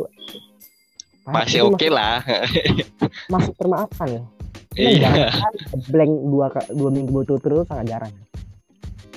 Masih 1.24 1.64
oke 1.64 1.88
lah. 1.88 2.20
Masih, 2.24 2.62
masih 3.32 3.52
termaafkan 3.56 4.08
ya. 4.08 4.22
Ini 4.74 4.90
Iya. 4.98 5.30
blank 5.86 6.12
dua 6.28 6.46
dua 6.74 6.90
minggu 6.90 7.10
berturut-turut 7.14 7.64
sangat 7.70 7.94
jarang. 7.94 8.14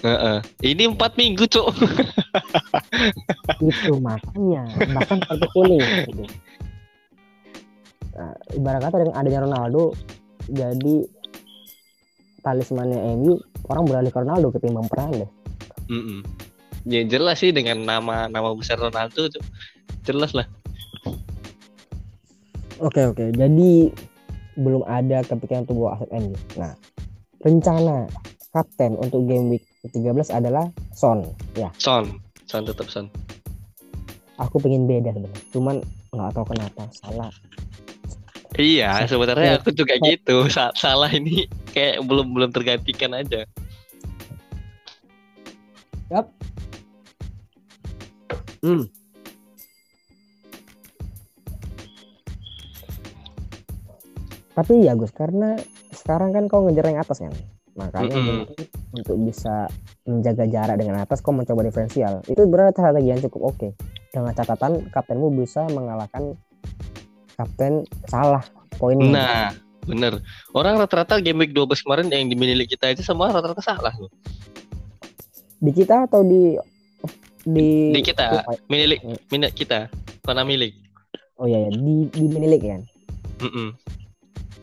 Heeh. 0.06 0.38
Ini 0.62 0.94
empat 0.94 1.18
minggu 1.18 1.50
cuk. 1.50 1.74
Itu 3.66 3.98
makanya 3.98 4.70
bahkan 4.94 5.18
kartu 5.26 5.48
kuning. 5.58 5.82
Gitu. 5.82 6.24
Nah, 8.14 8.34
ibarat 8.54 8.82
kata 8.86 8.96
dengan 9.02 9.16
adanya 9.18 9.40
Ronaldo 9.46 9.94
jadi 10.50 11.06
talismannya 12.42 13.18
MU 13.18 13.42
orang 13.68 13.84
beralih 13.90 14.12
ke 14.14 14.20
Ronaldo 14.22 14.54
ketimbang 14.54 14.88
Fernandes. 14.88 15.30
Mm-mm. 15.90 16.22
Ya 16.88 17.04
jelas 17.04 17.42
sih 17.44 17.52
dengan 17.52 17.84
nama 17.84 18.30
nama 18.30 18.54
besar 18.54 18.78
Ronaldo 18.78 19.28
jelas 20.06 20.32
lah. 20.38 20.46
Oke 22.78 23.10
oke, 23.10 23.34
jadi 23.34 23.90
belum 24.54 24.86
ada 24.86 25.26
kepikiran 25.26 25.66
untuk 25.66 25.82
bawa 25.82 25.98
aset 25.98 26.10
MU. 26.14 26.38
Nah, 26.62 26.78
rencana 27.42 28.06
kapten 28.54 28.94
untuk 29.02 29.26
game 29.26 29.58
week 29.58 29.66
13 29.90 30.30
adalah 30.30 30.70
Son. 30.94 31.26
Ya, 31.58 31.74
Son, 31.82 32.22
Son 32.46 32.62
tetap 32.62 32.86
Son. 32.90 33.10
aku 34.38 34.62
pengen 34.62 34.86
beda 34.86 35.10
sebenarnya. 35.10 35.42
Cuman 35.50 35.76
nggak 36.14 36.32
tahu 36.38 36.46
kenapa 36.54 36.86
salah. 36.94 37.34
Iya, 38.58 39.06
sebenarnya 39.10 39.58
ya. 39.58 39.60
aku 39.62 39.70
juga 39.74 39.98
gitu. 39.98 40.46
Sa- 40.50 40.74
salah 40.78 41.10
ini 41.10 41.50
kayak 41.74 42.06
belum 42.06 42.30
belum 42.30 42.50
tergantikan 42.54 43.18
aja. 43.18 43.46
Yap. 46.14 46.30
Hmm. 48.62 48.86
Tapi 54.58 54.90
ya 54.90 54.98
Gus, 54.98 55.14
karena 55.14 55.54
sekarang 55.94 56.34
kan 56.34 56.50
kau 56.50 56.66
ngejar 56.66 56.90
yang 56.90 56.98
atas 56.98 57.22
kan, 57.22 57.30
makanya 57.78 58.18
Mm-mm. 58.18 58.26
mungkin 58.42 58.66
untuk 58.98 59.18
bisa 59.22 59.70
menjaga 60.10 60.50
jarak 60.50 60.82
dengan 60.82 60.98
atas, 60.98 61.22
kau 61.22 61.30
mencoba 61.30 61.62
diferensial. 61.62 62.26
Itu 62.26 62.50
berarti 62.50 62.82
strategi 62.82 63.14
yang 63.14 63.22
cukup 63.22 63.54
oke. 63.54 63.68
Dengan 64.10 64.34
catatan 64.34 64.90
kaptenmu 64.90 65.30
bisa 65.38 65.70
mengalahkan 65.70 66.34
kapten 67.38 67.86
salah 68.10 68.42
poinnya. 68.82 69.14
Nah, 69.14 69.48
bener. 69.86 70.26
Orang 70.58 70.82
rata-rata 70.82 71.22
game 71.22 71.46
week 71.46 71.54
12 71.54 71.86
kemarin 71.86 72.10
yang 72.10 72.26
dimiliki 72.26 72.74
kita 72.74 72.90
aja 72.90 73.06
semua 73.06 73.30
rata-rata 73.30 73.62
salah 73.62 73.94
loh. 73.94 74.10
Di 75.62 75.70
kita 75.70 76.10
atau 76.10 76.26
di 76.26 76.58
di 77.46 77.94
Di 77.94 78.02
kita, 78.02 78.42
Oh, 78.50 78.58
milik 78.74 79.06
milik 79.30 79.54
kita, 79.54 79.86
karena 80.26 80.42
milik. 80.42 80.74
Oh 81.38 81.46
iya, 81.46 81.70
ya. 81.70 81.78
di 81.78 82.10
di 82.10 82.26
minilik 82.26 82.62
kan. 82.66 82.82
Mm-mm. 83.46 83.78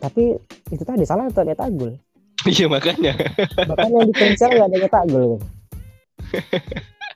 Tapi 0.01 0.39
itu 0.73 0.83
tadi 0.83 1.05
salah 1.07 1.29
atau 1.29 1.45
nyetak 1.45 1.71
gol. 1.75 1.95
Iya 2.45 2.69
makanya. 2.69 3.17
Bahkan 3.57 3.89
yang 3.89 4.07
diferensial 4.13 4.51
nggak 4.53 4.69
ada 4.69 5.01
gol. 5.09 5.09
Gitu. 5.09 5.37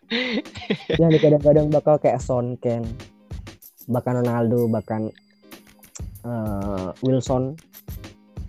yang 1.01 1.11
di 1.13 1.19
kadang-kadang 1.21 1.69
bakal 1.69 2.01
kayak 2.01 2.23
Son, 2.23 2.57
Ken, 2.57 2.81
bahkan 3.93 4.25
Ronaldo, 4.25 4.65
bahkan 4.73 5.13
eh, 6.25 6.89
Wilson 7.05 7.57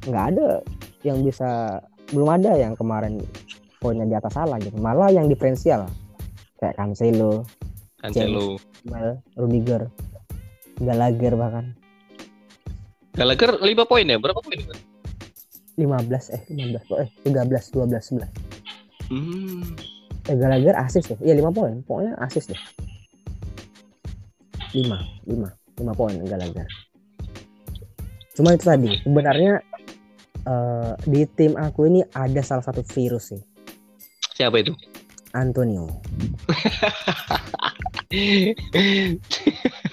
nggak 0.07 0.25
ada 0.35 0.63
yang 1.03 1.19
bisa 1.23 1.83
belum 2.15 2.29
ada 2.39 2.55
yang 2.55 2.73
kemarin 2.79 3.19
poinnya 3.79 4.07
di 4.07 4.15
atas 4.15 4.35
salah 4.35 4.59
gitu. 4.59 4.75
Malah 4.79 5.11
yang 5.11 5.27
diferensial 5.27 5.87
kayak 6.59 6.75
Cancelo, 6.75 7.43
Cancelo. 8.03 8.59
Rudiger, 9.35 9.87
Gallagher 10.79 11.35
bahkan 11.35 11.75
Gallagher 13.13 13.57
5 13.57 13.89
poin 13.89 14.05
ya? 14.05 14.17
Berapa 14.17 14.39
poin? 14.39 14.59
15 15.79 16.35
eh 16.35 16.43
15 16.51 16.91
eh 16.99 17.07
13 17.23 17.71
12 17.71 18.19
11 18.19 18.27
Hmm. 19.09 19.63
eh 20.27 20.35
Gallagher 20.37 20.75
asis 20.77 21.07
deh 21.07 21.17
iya 21.23 21.33
5 21.33 21.49
poin 21.49 21.81
pokoknya 21.81 22.13
asis 22.21 22.45
deh 22.51 22.59
5 24.75 24.85
5 25.25 25.33
5 25.81 25.97
poin 25.97 26.13
Gallagher 26.27 26.67
cuma 28.35 28.53
itu 28.53 28.67
tadi 28.67 28.91
sebenarnya 29.01 29.63
eh, 30.45 30.93
di 31.07 31.23
tim 31.31 31.55
aku 31.55 31.87
ini 31.87 32.03
ada 32.11 32.43
salah 32.43 32.61
satu 32.61 32.83
virus 32.85 33.31
sih 33.33 33.41
Siapa 34.35 34.59
itu? 34.61 34.75
Antonio 35.33 35.87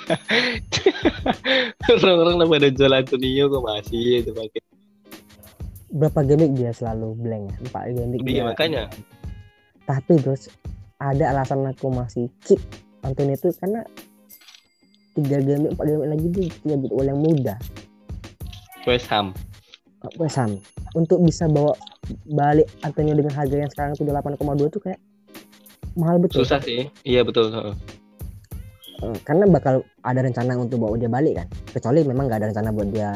Orang-orang 1.92 2.34
udah 2.38 2.48
pada 2.48 2.68
jual 2.70 2.92
Antonio 2.92 3.44
kok 3.48 3.62
masih 3.62 4.22
itu 4.22 4.30
pakai. 4.30 4.62
berapa 5.86 6.20
week 6.28 6.52
dia 6.54 6.70
selalu 6.70 7.16
blank 7.16 7.44
ya 7.48 7.56
4 7.72 7.96
game 7.96 8.10
week 8.12 8.20
Iya 8.20 8.28
dia 8.28 8.44
makanya. 8.44 8.82
tapi 9.86 10.18
terus 10.18 10.50
ada 10.98 11.30
alasan 11.32 11.64
aku 11.64 11.88
masih 11.88 12.26
keep 12.44 12.60
Antonio 13.00 13.32
itu 13.32 13.48
karena 13.56 13.80
tiga 15.14 15.40
4 15.40 15.72
game 15.78 16.00
week 16.02 16.10
lagi 16.10 16.26
dia 16.28 16.46
punya 16.60 16.76
jadwal 16.76 17.06
yang 17.06 17.20
mudah 17.22 17.58
West 18.84 19.08
Ham. 19.08 19.32
West 20.14 20.36
Ham 20.36 20.60
untuk 20.92 21.18
bisa 21.22 21.48
bawa 21.48 21.72
balik 22.28 22.68
Antonio 22.82 23.14
dengan 23.14 23.32
harga 23.32 23.56
yang 23.56 23.70
sekarang 23.72 23.92
itu 23.94 24.04
8,2 24.04 24.36
itu 24.68 24.78
kayak 24.78 25.00
mahal 25.96 26.20
betul 26.20 26.44
Susah 26.44 26.60
sih. 26.60 26.86
Iya 27.02 27.24
betul. 27.24 27.72
Eh, 28.96 29.18
karena 29.28 29.44
bakal 29.44 29.84
ada 30.00 30.20
rencana 30.24 30.56
untuk 30.56 30.80
bawa 30.80 30.96
dia 30.96 31.10
balik 31.12 31.36
kan? 31.36 31.46
Kecuali 31.68 32.00
memang 32.00 32.24
nggak 32.32 32.40
ada 32.40 32.48
rencana 32.48 32.68
buat 32.72 32.88
dia 32.88 33.10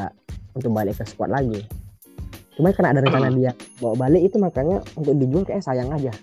untuk 0.53 0.71
balik 0.77 1.01
ke 1.01 1.03
squad 1.09 1.33
lagi. 1.33 1.65
Cuma 2.53 2.69
karena 2.69 2.93
ada 2.93 3.01
rencana 3.01 3.33
dia 3.33 3.51
bawa 3.81 3.95
balik 3.97 4.21
itu 4.29 4.37
makanya 4.37 4.85
untuk 4.93 5.17
dijual 5.17 5.41
kayak 5.41 5.65
sayang 5.65 5.89
aja. 5.89 6.13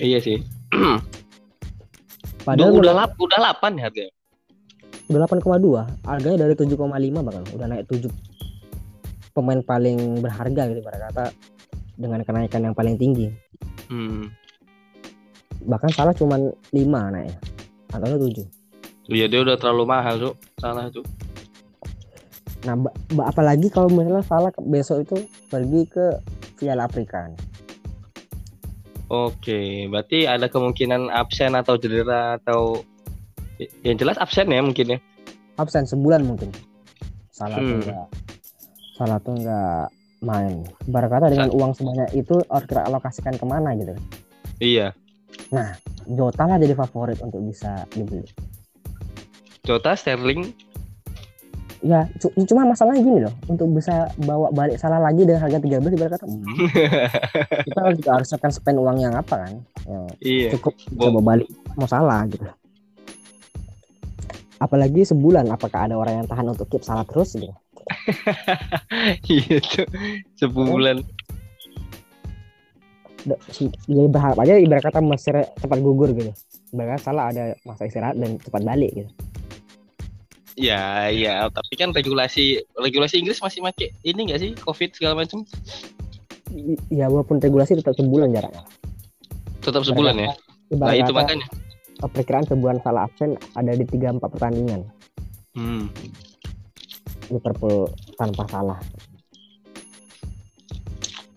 Iya 0.00 0.18
sih. 0.18 0.40
padahal 2.48 2.72
udah 2.72 2.92
menurut- 2.92 2.96
lap, 2.96 3.10
udah 3.20 3.38
8 3.60 3.80
ya 3.80 3.84
harganya. 3.88 4.12
udah 5.04 5.20
8,2 5.28 5.84
harganya 6.08 6.38
dari 6.48 6.54
7,5 6.56 7.20
bahkan. 7.20 7.44
Udah 7.52 7.66
naik 7.68 7.84
7 7.92 8.08
pemain 9.36 9.60
paling 9.60 10.24
berharga 10.24 10.62
gitu 10.72 10.80
pada 10.80 10.98
kata 11.10 11.24
dengan 12.00 12.24
kenaikan 12.24 12.64
yang 12.64 12.74
paling 12.74 12.96
tinggi. 12.96 13.28
Hmm. 13.92 14.32
Bahkan 15.64 15.90
salah 15.90 16.12
cuman 16.12 16.40
5 16.70 16.80
naiknya 17.10 17.36
atau 17.90 18.18
7 18.18 18.44
Iya 19.04 19.28
dia 19.28 19.40
udah 19.40 19.56
terlalu 19.56 19.84
mahal 19.84 20.14
tuh. 20.18 20.34
Salah 20.56 20.88
tuh. 20.88 21.04
Nah, 22.64 22.72
ba- 22.74 22.96
ba- 23.12 23.28
apalagi 23.28 23.68
kalau 23.68 23.92
misalnya 23.92 24.24
salah 24.24 24.48
besok 24.58 25.04
itu 25.04 25.16
pergi 25.46 25.84
ke 25.84 26.06
Piala 26.56 26.88
Afrika. 26.88 27.28
Oke, 29.06 29.84
berarti 29.86 30.24
ada 30.24 30.48
kemungkinan 30.48 31.12
absen 31.12 31.52
atau 31.52 31.76
cedera 31.76 32.40
atau 32.40 32.80
yang 33.84 33.94
jelas 33.94 34.16
absen 34.16 34.48
ya 34.48 34.64
mungkin 34.64 34.96
ya. 34.96 34.98
Absen 35.54 35.84
sebulan 35.84 36.24
mungkin. 36.24 36.48
Salah 37.28 37.54
tuh 37.54 37.68
Hmm. 37.68 37.80
enggak 37.84 38.06
salah 38.94 39.18
tuh 39.20 39.34
enggak 39.36 39.84
main. 40.18 40.64
Ibarat 40.88 41.10
kata 41.10 41.26
dengan 41.28 41.50
uang 41.52 41.72
sebanyak 41.76 42.08
itu 42.16 42.40
harus 42.40 42.64
kita 42.64 42.82
alokasikan 42.82 43.36
ke 43.36 43.44
mana 43.44 43.76
gitu. 43.76 43.92
Iya. 44.56 44.96
Jota 46.04 46.44
lah 46.44 46.60
jadi 46.60 46.76
favorit 46.76 47.18
untuk 47.24 47.40
bisa 47.40 47.88
dibeli. 47.90 48.28
Jota, 49.64 49.96
Sterling, 49.96 50.52
Ya, 51.84 52.08
cu- 52.16 52.32
cuma 52.48 52.64
masalahnya 52.64 53.04
gini 53.04 53.18
loh, 53.28 53.34
untuk 53.44 53.68
bisa 53.76 54.08
bawa 54.24 54.48
balik 54.56 54.80
salah 54.80 54.96
lagi 55.04 55.28
dengan 55.28 55.44
harga 55.44 55.60
13 55.60 55.92
ibarat 55.92 56.16
kata, 56.16 56.24
hmm, 56.24 56.56
kita 57.68 57.80
harus 57.84 57.96
juga 58.00 58.10
harus 58.16 58.30
akan 58.32 58.50
spend 58.56 58.78
uang 58.80 58.98
yang 59.04 59.12
apa 59.12 59.44
kan? 59.44 59.52
Ya, 59.84 60.00
iya. 60.24 60.48
cukup 60.56 60.72
Bo- 60.96 61.12
bawa 61.12 61.36
balik 61.36 61.52
mau 61.76 61.84
salah 61.84 62.24
gitu. 62.32 62.40
Apalagi 64.56 65.04
sebulan, 65.04 65.44
apakah 65.52 65.84
ada 65.84 66.00
orang 66.00 66.24
yang 66.24 66.26
tahan 66.26 66.56
untuk 66.56 66.72
keep 66.72 66.80
salah 66.80 67.04
terus 67.04 67.36
gitu? 67.36 67.52
Iya. 69.28 69.60
Sebulan. 70.40 71.04
Jadi 73.24 74.08
berharap 74.12 74.36
aja 74.44 74.60
ibarat 74.60 74.84
kata 74.84 75.00
Mesir 75.00 75.34
cepat 75.56 75.78
gugur 75.80 76.12
gitu. 76.12 76.30
Ibarat 76.76 77.00
salah 77.00 77.32
ada 77.32 77.56
masa 77.64 77.88
istirahat 77.88 78.20
dan 78.20 78.36
cepat 78.40 78.62
balik 78.62 78.92
gitu. 78.92 79.10
Ya, 80.54 81.10
ya, 81.10 81.50
tapi 81.50 81.74
kan 81.74 81.90
regulasi 81.90 82.62
regulasi 82.78 83.18
Inggris 83.18 83.42
masih 83.42 83.58
make 83.58 83.90
ini 84.06 84.30
enggak 84.30 84.38
sih 84.38 84.54
Covid 84.54 84.94
segala 84.94 85.18
macam? 85.18 85.42
Ya 86.94 87.10
walaupun 87.10 87.42
regulasi 87.42 87.74
tetap 87.74 87.98
sebulan 87.98 88.30
jaraknya. 88.30 88.62
Tetap 89.64 89.82
sebulan 89.82 90.14
ya. 90.14 90.30
Ibarat 90.70 90.94
Nah, 90.94 90.96
itu 91.02 91.12
makanya. 91.12 91.46
perkiraan 92.04 92.44
sebulan 92.44 92.84
salah 92.84 93.08
absen 93.08 93.34
ada 93.56 93.72
di 93.72 93.82
3-4 93.88 94.20
pertandingan. 94.20 94.84
Hmm. 95.56 95.88
Liverpool 97.32 97.88
tanpa 98.20 98.44
salah. 98.52 98.78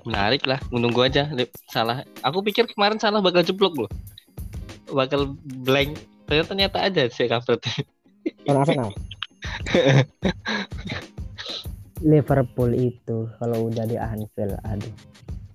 Menarik 0.07 0.47
lah, 0.47 0.55
menunggu 0.71 1.03
aja 1.03 1.27
Lip. 1.35 1.51
salah. 1.67 2.07
Aku 2.23 2.39
pikir 2.39 2.63
kemarin 2.71 2.95
salah 2.95 3.19
bakal 3.19 3.43
jeblok 3.43 3.75
loh. 3.75 3.91
Bakal 4.87 5.35
blank. 5.67 5.99
Ternyata 6.31 6.47
ternyata 6.55 6.77
ada 6.79 7.03
sih. 7.11 7.27
Lawan 8.47 8.63
Arsenal. 8.63 8.95
Liverpool 12.07 12.71
itu 12.71 13.27
kalau 13.35 13.67
udah 13.67 13.83
di 13.83 13.99
Anfield, 13.99 14.55
aduh. 14.63 14.95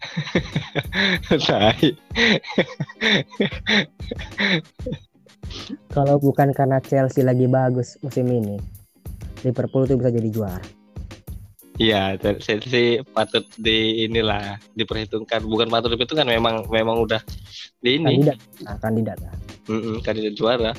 Kalau 5.93 6.17
bukan 6.17 6.51
karena 6.57 6.81
Chelsea 6.81 7.23
lagi 7.23 7.47
bagus 7.47 8.01
musim 8.03 8.27
ini, 8.29 8.57
Liverpool 9.47 9.87
tuh 9.87 10.01
bisa 10.01 10.11
jadi 10.11 10.29
juara. 10.33 10.82
Iya, 11.83 12.14
Chelsea 12.38 13.03
patut 13.11 13.42
di 13.59 14.07
inilah 14.07 14.55
diperhitungkan. 14.79 15.42
Bukan 15.42 15.66
patut 15.66 15.90
diperhitungkan, 15.90 16.31
memang 16.31 16.71
memang 16.71 17.03
udah 17.03 17.18
di 17.83 17.99
ini 17.99 18.23
Kandidat, 18.23 18.38
nah, 18.62 18.77
kandidat. 18.79 19.18
Nah, 19.18 19.35
Mm-mm, 19.62 19.97
kandidat 20.03 20.35
juara. 20.38 20.71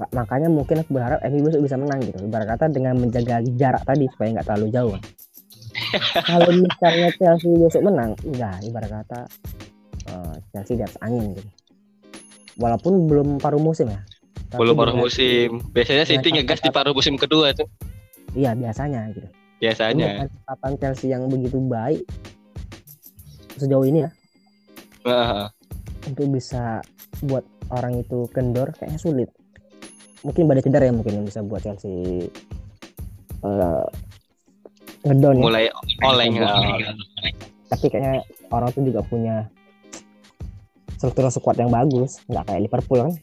maka- 0.00 0.12
makanya 0.16 0.48
mungkin 0.48 0.80
aku 0.80 0.96
berharap 0.96 1.20
MU 1.24 1.44
besok 1.44 1.60
bisa 1.60 1.76
menang 1.76 2.00
gitu. 2.00 2.24
Ibarat 2.24 2.48
kata 2.56 2.72
dengan 2.72 2.96
menjaga 2.96 3.44
jarak 3.60 3.84
tadi 3.84 4.08
supaya 4.08 4.28
nggak 4.32 4.46
terlalu 4.48 4.66
jauh. 4.72 4.96
Kalau 6.28 6.50
misalnya 6.52 7.08
Chelsea 7.20 7.52
besok 7.60 7.82
menang, 7.84 8.10
enggak. 8.24 8.56
Ibarat 8.64 8.90
kata 9.04 9.20
eh, 10.08 10.34
Chelsea 10.56 10.80
di 10.80 10.84
atas 10.88 10.96
angin 11.04 11.36
gitu. 11.36 11.48
Walaupun 12.56 13.04
belum 13.04 13.28
paruh 13.36 13.60
musim 13.60 13.92
ya. 13.92 14.00
Tapi 14.48 14.60
Belum 14.64 14.76
paruh 14.80 14.96
musim. 14.96 15.60
Biasanya 15.76 16.08
City 16.08 16.32
ngegas 16.32 16.64
di 16.64 16.72
paruh 16.72 16.96
musim 16.96 17.20
kedua 17.20 17.52
tuh. 17.52 17.68
Iya 18.32 18.56
biasanya 18.56 19.12
gitu. 19.12 19.28
Biasanya. 19.56 20.28
catatan 20.28 20.72
Chelsea 20.76 21.08
yang 21.10 21.26
begitu 21.32 21.56
baik 21.64 22.04
sejauh 23.56 23.88
ini 23.88 24.04
ya 24.04 24.10
Heeh. 25.08 25.46
untuk 26.12 26.28
bisa 26.28 26.84
buat 27.24 27.40
orang 27.72 28.04
itu 28.04 28.28
kendor 28.30 28.70
kayaknya 28.76 29.00
sulit. 29.00 29.30
Mungkin 30.22 30.44
badai 30.50 30.62
cedera 30.62 30.90
ya 30.90 30.94
mungkin 30.94 31.22
yang 31.22 31.26
bisa 31.26 31.40
buat 31.40 31.62
Chelsea 31.64 32.26
eh 33.46 33.84
ngedown 35.06 35.38
ya. 35.38 35.42
mulai 35.42 35.64
oleng. 36.02 36.32
Iya. 36.36 36.92
Tapi 37.70 37.86
kayaknya 37.90 38.22
orang 38.50 38.70
itu 38.74 38.80
juga 38.90 39.00
punya 39.06 39.46
struktur 40.98 41.30
squad 41.30 41.58
yang 41.60 41.70
bagus, 41.70 42.22
nggak 42.26 42.44
kayak 42.50 42.60
Liverpool 42.66 43.00
kan. 43.06 43.14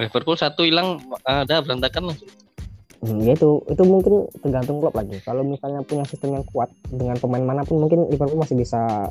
Liverpool 0.00 0.36
satu 0.38 0.66
hilang 0.66 0.98
ada 1.22 1.62
berantakan 1.62 2.10
langsung. 2.10 2.30
Hmm, 3.00 3.24
ya 3.24 3.32
itu 3.32 3.64
itu 3.64 3.82
mungkin 3.88 4.28
tergantung 4.44 4.84
klub 4.84 4.92
lagi. 4.92 5.16
Kalau 5.24 5.40
misalnya 5.40 5.80
punya 5.88 6.04
sistem 6.04 6.36
yang 6.36 6.44
kuat 6.52 6.68
dengan 6.92 7.16
pemain 7.16 7.40
mana 7.40 7.64
pun 7.64 7.80
mungkin 7.80 8.04
Liverpool 8.12 8.36
masih 8.36 8.60
bisa 8.60 9.08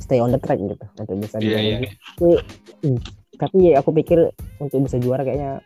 stay 0.00 0.16
on 0.16 0.32
the 0.32 0.40
track 0.40 0.56
gitu 0.56 0.80
untuk 0.96 1.16
bisa 1.20 1.36
Iya, 1.36 1.44
juara 1.44 1.60
iya. 1.60 1.78
Tapi, 2.16 2.30
tapi 3.36 3.56
ya 3.68 3.84
aku 3.84 3.90
pikir 3.92 4.32
untuk 4.56 4.80
bisa 4.80 4.96
juara 4.96 5.28
kayaknya 5.28 5.60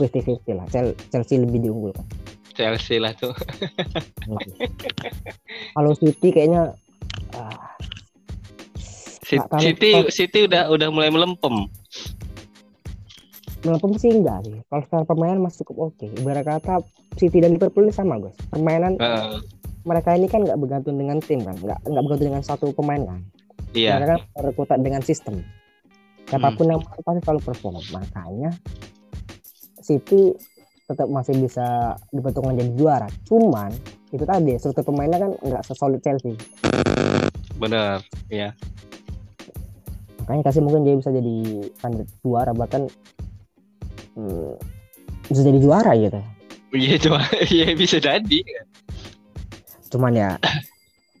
50-50 0.00 0.56
lah. 0.56 0.66
Chel- 0.72 0.96
Chelsea 1.12 1.36
lebih 1.36 1.60
diunggulkan. 1.60 2.06
Chelsea 2.56 2.96
lah 2.96 3.12
tuh. 3.20 3.36
Kalau 5.76 5.92
City 5.96 6.28
kayaknya 6.32 6.72
ah, 7.36 7.76
City. 9.20 9.60
City, 9.60 9.90
City 10.08 10.38
udah 10.48 10.68
udah 10.72 10.88
mulai 10.88 11.08
melempem. 11.12 11.68
Melempem 13.62 13.92
sih 13.98 14.10
enggak 14.10 14.46
sih. 14.46 14.58
Kalau 14.66 14.82
secara 14.86 15.04
permainan 15.06 15.38
masih 15.42 15.62
cukup 15.64 15.92
oke. 15.92 16.06
Ibarat 16.18 16.44
kata 16.46 16.82
City 17.18 17.38
dan 17.42 17.54
Liverpool 17.54 17.86
ini 17.86 17.94
sama 17.94 18.18
guys. 18.18 18.36
Permainan 18.50 18.98
Heeh. 18.98 19.38
mereka 19.86 20.14
ini 20.14 20.26
kan 20.26 20.42
nggak 20.42 20.58
bergantung 20.58 20.98
dengan 20.98 21.18
tim 21.22 21.42
kan, 21.42 21.56
nggak 21.58 21.78
nggak 21.86 22.02
bergantung 22.02 22.28
dengan 22.34 22.44
satu 22.44 22.74
pemain 22.74 23.02
kan. 23.02 23.20
Iya. 23.72 23.98
Mereka 23.98 24.12
kan 24.12 24.20
berkutat 24.42 24.78
dengan 24.82 25.02
sistem. 25.02 25.40
Siapa 26.28 26.54
pun 26.54 26.66
yang 26.70 26.80
main 26.80 27.02
pasti 27.02 27.20
selalu 27.28 27.40
perform. 27.44 27.76
Makanya 27.92 28.50
City 29.82 30.32
tetap 30.86 31.08
masih 31.08 31.34
bisa 31.40 31.96
diperhitungkan 32.12 32.58
jadi 32.58 32.72
juara. 32.76 33.08
Cuman 33.26 33.70
itu 34.12 34.24
tadi 34.28 34.52
struktur 34.60 34.84
pemainnya 34.92 35.18
kan 35.18 35.32
nggak 35.40 35.62
sesolid 35.64 36.00
Chelsea. 36.04 36.36
Bener. 37.56 38.04
Iya. 38.28 38.52
Makanya 40.22 40.42
kasih 40.46 40.62
mungkin 40.62 40.86
dia 40.86 40.94
bisa 40.94 41.10
jadi 41.10 41.36
kandidat 41.82 42.08
juara 42.22 42.52
bahkan 42.54 42.86
hmm, 44.16 44.54
bisa 45.28 45.40
jadi 45.44 45.58
juara 45.58 45.92
gitu. 45.96 46.20
Iya 46.72 46.96
cuma 47.00 47.20
iya 47.54 47.76
bisa 47.76 47.96
jadi. 48.00 48.40
Cuman 49.92 50.12
ya 50.16 50.36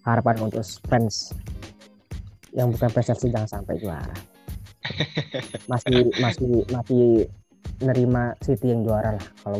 harapan 0.02 0.48
untuk 0.48 0.64
fans 0.88 1.36
yang 2.52 2.72
bukan 2.72 2.88
Chelsea 3.00 3.32
jangan 3.32 3.60
sampai 3.60 3.80
juara. 3.80 4.16
Masih 5.70 6.10
masih 6.18 6.66
masih 6.74 7.30
nerima 7.78 8.34
City 8.42 8.74
yang 8.74 8.82
juara 8.82 9.14
lah 9.14 9.26
kalau 9.46 9.58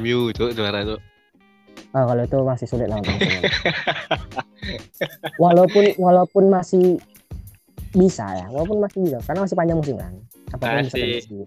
MU 0.00 0.32
tuh 0.32 0.52
juara 0.56 0.80
tuh. 0.84 1.00
Ah, 1.90 2.06
kalau 2.06 2.22
itu 2.22 2.38
masih 2.46 2.66
sulit 2.70 2.86
lah 2.86 3.02
walaupun 5.42 5.90
walaupun 5.98 6.46
masih 6.46 7.02
bisa 7.90 8.22
ya, 8.38 8.46
walaupun 8.46 8.78
masih 8.78 8.98
bisa 9.02 9.18
karena 9.26 9.42
masih 9.42 9.56
panjang 9.58 9.78
musim 9.82 9.96
kan. 9.98 10.14
Apa 10.54 10.62
pun 10.62 10.86
bisa 10.86 10.96
Masih. 10.96 11.02
terjadi. 11.02 11.40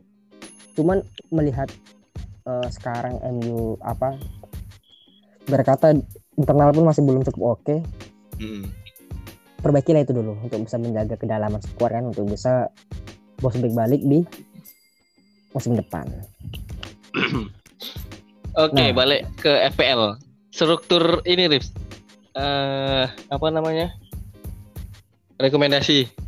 Cuman 0.73 1.01
melihat 1.29 1.69
eh, 2.49 2.67
sekarang 2.69 3.21
MU 3.39 3.77
apa 3.81 4.17
berkata 5.43 5.91
internal 6.39 6.71
pun 6.71 6.85
masih 6.87 7.03
belum 7.05 7.21
cukup 7.27 7.59
oke. 7.59 7.75
Mm. 8.39 8.65
Perbaikilah 9.63 10.03
itu 10.03 10.11
dulu 10.11 10.35
untuk 10.43 10.59
bisa 10.67 10.75
menjaga 10.75 11.15
kedalaman 11.15 11.63
skuad 11.63 11.95
kan 11.95 12.03
untuk 12.11 12.27
bisa 12.27 12.67
bos 13.39 13.55
balik 13.55 14.03
di 14.03 14.23
musim 15.55 15.77
depan. 15.77 16.03
Oke, 18.53 18.77
Nah. 18.77 18.93
balik 18.93 19.25
ke 19.41 19.49
FPL. 19.73 20.21
Struktur 20.53 21.25
ini, 21.25 21.49
Rips. 21.49 21.73
Eh, 22.37 23.05
apa 23.09 23.47
namanya? 23.49 23.89
Rekomendasi 25.41 26.22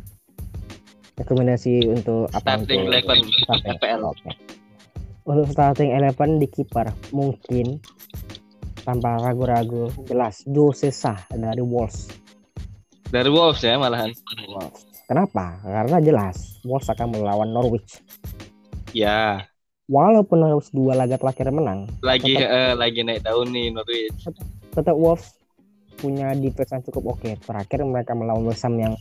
Rekomendasi 1.16 1.88
untuk 1.88 2.28
apa 2.30 2.60
starting 2.60 2.86
eleven? 2.86 3.18
FPL. 3.48 4.02
Oke. 4.12 4.30
Untuk 5.24 5.48
starting 5.48 5.90
eleven 5.90 6.36
di 6.36 6.46
kiper 6.46 6.86
mungkin 7.10 7.80
tanpa 8.82 9.18
ragu-ragu 9.18 9.90
jelas 10.04 10.44
Jose 10.46 10.92
Sah 10.92 11.18
dari 11.28 11.58
Wolves. 11.58 12.12
Dari 13.08 13.26
Wolves 13.26 13.58
ya 13.60 13.74
malahan. 13.74 14.12
Wolves. 14.46 14.84
Kenapa? 15.06 15.56
Karena 15.62 15.98
jelas 15.98 16.60
Wolves 16.62 16.86
akan 16.86 17.10
melawan 17.10 17.50
Norwich. 17.50 17.98
Ya, 18.92 19.44
walaupun 19.86 20.40
harus 20.40 20.68
dua 20.70 20.94
laga 20.94 21.16
terakhir 21.16 21.48
menang, 21.48 21.90
Lagi 22.00 22.32
Tetap- 22.34 22.48
eh, 22.48 22.72
lagi 22.74 23.00
naik 23.02 23.22
daun 23.22 23.50
nih 23.50 23.72
Norwich. 23.72 24.20
tetap 24.70 24.94
Wolves 24.94 25.36
punya 25.96 26.32
defense 26.32 26.70
yang 26.70 26.84
cukup 26.84 27.16
oke. 27.16 27.30
Terakhir 27.40 27.80
mereka 27.82 28.12
melawan 28.12 28.44
West 28.44 28.62
Ham 28.62 28.76
yang 28.76 28.94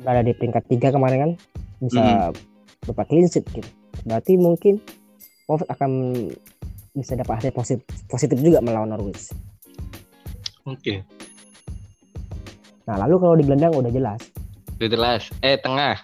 berada 0.00 0.24
di 0.24 0.32
peringkat 0.32 0.64
tiga 0.66 0.88
kemarin 0.90 1.18
kan 1.20 1.32
bisa 1.80 2.32
dapat 2.88 3.04
clean 3.08 3.28
sheet 3.28 3.44
gitu. 3.52 3.68
Berarti 4.08 4.40
mungkin 4.40 4.80
Wolves 5.44 5.68
akan 5.68 5.90
bisa 6.96 7.14
dapat 7.14 7.44
hasil 7.44 7.52
positif, 7.54 7.84
positif 8.08 8.38
juga 8.40 8.58
melawan 8.64 8.90
Norwich. 8.90 9.30
Oke. 10.64 11.04
Nah 12.88 12.96
lalu 13.06 13.14
kalau 13.20 13.34
di 13.36 13.44
gelandang 13.46 13.76
udah 13.76 13.92
jelas. 13.92 14.20
Udah 14.80 14.88
jelas. 14.88 15.22
Eh 15.44 15.60
tengah. 15.60 15.98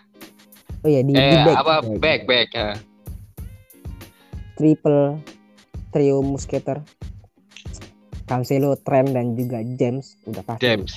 Oh 0.84 0.88
iya 0.92 1.00
di, 1.02 1.14
di 1.14 1.18
Eh 1.18 1.42
back, 1.42 1.56
apa 1.56 1.74
back. 1.82 1.98
back 1.98 2.20
back. 2.28 2.48
ya. 2.54 2.70
triple 4.56 5.20
trio 5.92 6.24
musketer 6.24 6.80
Cancelo, 8.24 8.74
Trent 8.80 9.12
dan 9.12 9.36
juga 9.36 9.60
James 9.62 10.16
udah 10.26 10.42
pasti 10.42 10.64
James 10.64 10.92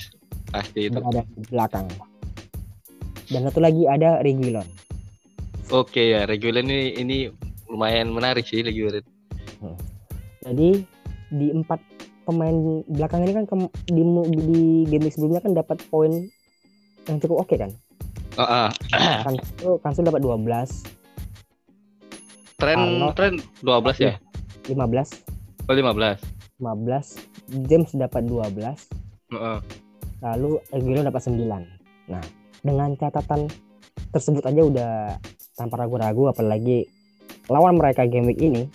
pasti 0.50 0.88
itu. 0.90 0.96
berada 0.96 1.22
di 1.28 1.46
belakang. 1.46 1.86
Dan 3.30 3.46
satu 3.46 3.62
lagi 3.62 3.86
ada 3.86 4.18
Reguilon. 4.20 4.66
Oke 5.70 6.10
ya 6.10 6.26
Reguler 6.26 6.66
ini 6.66 6.98
ini 6.98 7.16
lumayan 7.70 8.10
menarik 8.10 8.42
sih 8.42 8.60
Reguler. 8.60 9.06
Jadi 10.42 10.82
di 11.30 11.46
empat 11.54 11.78
pemain 12.26 12.82
belakang 12.90 13.22
ini 13.22 13.32
kan 13.32 13.44
kem- 13.46 13.72
di 13.86 14.02
di 14.34 14.60
game 14.86 15.04
week 15.04 15.14
sebelumnya 15.14 15.38
kan 15.38 15.54
dapat 15.54 15.78
poin 15.86 16.10
yang 17.06 17.18
cukup 17.18 17.46
oke 17.46 17.54
kan. 17.54 17.70
Oh, 18.34 18.46
ah. 18.46 18.70
Cancelo, 19.22 19.78
Cancelo 19.78 20.06
dapat 20.06 20.22
12, 20.22 20.70
Tren 22.56 22.78
Arnold. 22.78 23.14
tren 23.14 23.34
12 23.60 23.98
ya? 24.00 24.14
15, 24.66 25.10
Oh 25.66 25.74
15. 25.74 26.18
15, 26.58 27.66
James 27.66 27.90
dapat 27.94 28.22
12, 28.24 28.86
Heeh. 29.30 29.58
lalu 30.20 30.50
Reguilon 30.70 31.06
dapat 31.06 31.22
9. 31.26 31.66
Nah, 32.06 32.24
dengan 32.60 32.94
catatan 32.96 33.48
tersebut 34.10 34.42
aja 34.46 34.62
udah 34.64 34.92
tanpa 35.54 35.84
ragu-ragu 35.84 36.32
apalagi 36.32 36.88
lawan 37.50 37.76
mereka 37.76 38.06
game 38.06 38.30
week 38.30 38.40
ini 38.40 38.66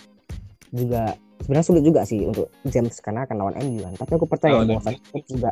juga 0.70 1.16
sebenarnya 1.40 1.66
sulit 1.66 1.82
juga 1.86 2.02
sih 2.02 2.26
untuk 2.26 2.50
James 2.66 2.98
karena 2.98 3.22
akan 3.24 3.36
lawan 3.38 3.54
MU 3.62 3.80
kan. 3.86 3.94
Tapi 3.94 4.12
aku 4.18 4.26
percaya 4.26 4.58
Lawan 4.58 4.68
bahwa. 4.76 4.90
James 4.92 5.26
juga 5.30 5.50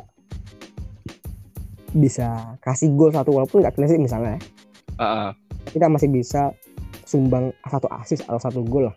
bisa 1.94 2.58
kasih 2.58 2.90
gol 2.98 3.14
satu 3.14 3.30
walaupun 3.30 3.62
nggak 3.62 3.78
clean 3.78 3.86
sheet 3.86 4.02
misalnya 4.02 4.36
ya. 4.36 4.40
Heeh. 4.94 5.30
kita 5.64 5.90
masih 5.90 6.12
bisa 6.12 6.54
sumbang 7.02 7.50
satu 7.66 7.88
assist 7.98 8.22
atau 8.28 8.38
satu 8.38 8.60
gol 8.62 8.90
lah 8.90 8.96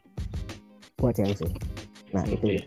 buat 0.98 1.14
Chelsea. 1.14 1.48
Nah, 2.14 2.26
itu. 2.26 2.42
Oke. 2.42 2.60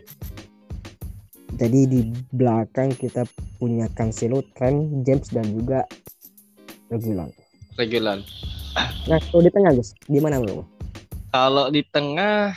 Jadi 1.59 1.79
di 1.85 2.01
belakang 2.31 2.95
kita 2.95 3.27
punya 3.59 3.85
Cancelo, 3.91 4.41
Trent, 4.55 5.05
James 5.05 5.29
dan 5.29 5.45
juga 5.51 5.85
Reguilon. 6.91 7.31
Regulan. 7.79 8.19
Nah, 9.07 9.19
kalau 9.31 9.41
di 9.43 9.51
tengah 9.51 9.71
Gus, 9.71 9.95
gimana 10.11 10.43
menurut? 10.43 10.67
Kalau 11.31 11.71
di 11.71 11.81
tengah 11.87 12.51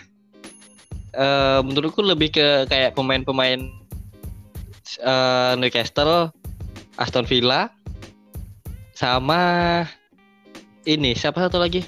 eh 1.15 1.61
menurutku 1.63 2.03
lebih 2.03 2.35
ke 2.35 2.67
kayak 2.67 2.99
pemain-pemain 2.99 3.63
eh, 4.99 5.53
Newcastle, 5.55 6.35
Aston 6.99 7.23
Villa 7.31 7.71
sama 8.99 9.83
ini 10.83 11.15
siapa 11.15 11.39
satu 11.39 11.63
lagi? 11.63 11.87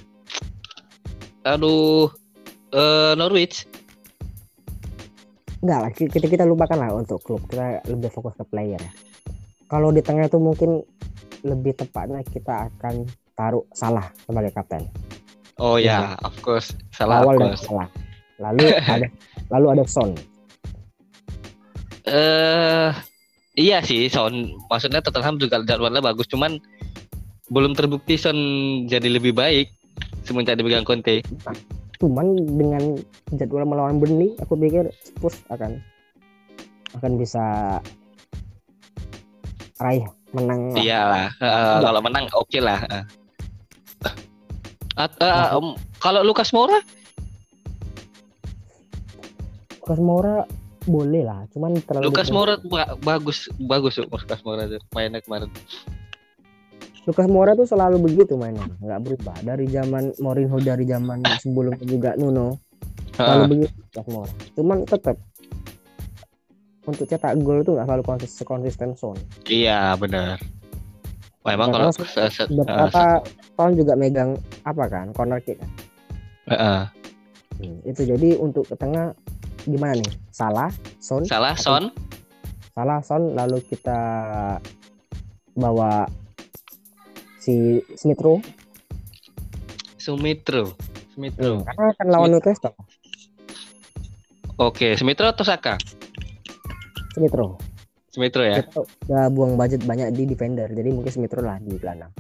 Aduh 1.43 2.15
eh 2.71 3.13
Norwich. 3.19 3.67
Enggak 5.67 5.79
lah, 5.83 5.91
kita 5.91 6.27
kita 6.31 6.45
lupakan 6.47 6.79
lah 6.79 6.95
untuk 6.95 7.19
klub. 7.27 7.43
Kita 7.51 7.83
lebih 7.91 8.15
fokus 8.15 8.39
ke 8.39 8.47
player 8.47 8.79
ya. 8.79 8.93
Kalau 9.67 9.91
di 9.91 9.99
tengah 9.99 10.31
itu 10.31 10.39
mungkin 10.39 10.87
lebih 11.45 11.77
tepatnya 11.77 12.23
kita 12.25 12.71
akan 12.73 13.05
taruh 13.37 13.65
Salah 13.77 14.09
sebagai 14.25 14.53
kapten. 14.57 14.89
Oh 15.57 15.81
ya, 15.81 16.17
of 16.25 16.37
course. 16.45 16.73
Salah 16.93 17.25
Awal 17.25 17.37
course. 17.41 17.65
Salah. 17.65 17.89
Lalu 18.41 18.65
ada 18.95 19.07
lalu 19.53 19.67
ada 19.77 19.85
Son. 19.89 20.13
Eh 22.07 22.91
iya 23.57 23.81
sih 23.81 24.07
Son 24.13 24.53
maksudnya 24.69 25.01
Tottenham 25.01 25.41
juga 25.41 25.65
jadwalnya 25.65 26.05
bagus 26.05 26.29
cuman 26.29 26.61
belum 27.49 27.73
terbukti 27.73 28.21
Son 28.21 28.37
jadi 28.85 29.09
lebih 29.09 29.33
baik 29.33 29.73
semenjak 30.27 30.59
dipegang 30.59 30.85
Conte. 30.85 31.23
Cuman 31.97 32.37
dengan 32.45 33.01
jadwal 33.33 33.65
melawan 33.65 33.97
Burnley, 33.97 34.37
aku 34.43 34.59
pikir 34.59 34.93
Spurs 35.01 35.41
akan 35.49 35.81
akan 36.99 37.13
bisa 37.17 37.79
raih 39.81 40.05
menang 40.35 40.61
lah. 40.71 40.79
Iyalah, 40.79 41.29
eh, 41.37 41.79
kalau 41.81 42.01
menang 42.01 42.25
oke 42.33 42.59
lah. 42.59 42.81
eh. 42.87 43.05
At- 44.97 45.19
eh, 45.21 45.47
em, 45.53 45.67
kalau 46.01 46.25
Lukas 46.25 46.51
Moura 46.51 46.81
Lucas 49.77 50.01
Moura 50.01 50.37
boleh 50.87 51.23
lah, 51.23 51.47
cuman 51.51 51.79
terlalu 51.83 52.11
Lukas 52.11 52.29
Moura 52.31 52.55
ba- 52.65 52.95
bagus 52.99 53.47
bagus 53.61 53.99
Lukas 53.99 54.41
Moura 54.43 54.67
mainnya 54.91 55.21
kemarin. 55.21 55.51
Lucas 57.07 57.27
Moura 57.29 57.55
tuh 57.55 57.67
selalu 57.67 58.03
begitu 58.03 58.35
mainnya, 58.35 58.67
nggak 58.83 58.99
berubah 58.99 59.37
dari 59.43 59.71
zaman 59.71 60.11
Mourinho 60.19 60.59
dari 60.59 60.83
zaman 60.87 61.23
sebelumnya 61.43 61.87
juga 61.87 62.11
Nuno 62.19 62.59
selalu 63.15 63.31
Heeh. 63.37 63.47
begitu 63.47 63.75
Lucas 63.79 64.07
Moura. 64.11 64.33
Cuman 64.55 64.79
tetap 64.83 65.17
untuk 66.87 67.05
cetak 67.05 67.35
gol 67.43 67.61
tuh 67.61 67.75
nggak 67.75 67.87
selalu 67.87 68.05
konsisten 68.07 68.47
konsisten 68.47 68.89
Son. 68.95 69.17
iya 69.47 69.93
benar. 69.95 70.39
Memang 71.43 71.71
Karena 71.71 71.91
kalau 71.91 72.07
se- 72.31 72.47
eh, 72.47 72.47
Beberapa 72.49 73.05
Son 73.55 73.71
juga 73.75 73.95
megang 73.95 74.35
apa 74.63 74.85
kan 74.87 75.07
corner 75.11 75.39
kick 75.39 75.59
kan. 75.59 75.71
se- 75.71 76.55
heeh. 76.55 76.83
Hmm, 77.57 77.79
itu 77.83 78.03
jadi 78.05 78.29
untuk 78.37 78.67
ke 78.67 78.77
tengah 78.77 79.17
gimana 79.65 79.97
nih? 79.97 80.13
Salah, 80.31 80.71
Son, 81.01 81.25
salah 81.25 81.57
Son, 81.57 81.89
salah 82.71 83.01
Son 83.01 83.33
lalu 83.33 83.65
kita 83.65 83.99
bawa 85.57 86.05
si 87.41 87.81
Smith 87.97 88.21
Rowe 88.21 88.45
Sumitro, 89.97 90.77
Sumitro. 91.17 91.67
karena 91.67 91.85
akan 91.97 92.07
lawan 92.13 92.31
Newcastle 92.31 92.77
Oke, 94.57 94.95
Sumitro 94.95 95.27
atau 95.27 95.45
Saka? 95.45 95.77
Smith 97.17 97.33
Rowe 97.33 97.57
Sumitro 98.07 98.41
ya. 98.41 98.61
kita 98.61 98.81
udah 99.09 99.25
buang 99.29 99.57
budget 99.57 99.81
banyak 99.83 100.13
di 100.13 100.25
defender 100.25 100.69
jadi 100.69 100.89
mungkin 100.89 101.09
Smith 101.09 101.33
Rowe 101.33 101.45
lah 101.45 101.57
di 101.59 101.77
gelandang 101.77 102.13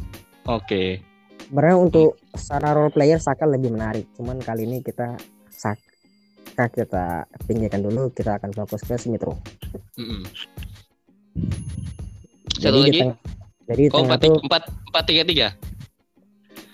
Oke. 0.46 1.04
sebenarnya 1.42 1.76
untuk 1.76 2.16
secara 2.32 2.72
role 2.72 2.88
player 2.88 3.16
Saka 3.16 3.44
lebih 3.44 3.68
menarik 3.70 4.08
cuman 4.14 4.40
kali 4.40 4.64
ini 4.64 4.80
kita 4.80 5.20
Saka 5.48 6.68
kita 6.68 7.04
pinggirkan 7.44 7.80
dulu 7.80 8.08
kita 8.10 8.36
akan 8.36 8.52
fokus 8.52 8.80
ke 8.80 8.96
Rowe 9.18 9.36
Mm-mm. 9.96 10.24
jadi 12.56 12.64
Satu 12.64 12.78
di 12.78 12.82
lagi? 12.82 13.00
tengah 13.04 13.16
jadi 13.66 13.82
di 13.82 13.90
Oh, 13.90 13.98
tengah 13.98 14.08
empat, 14.08 14.20
tuh 14.22 14.36
empat, 14.40 14.62
empat 14.88 15.04
tiga 15.04 15.22
tiga. 15.24 15.48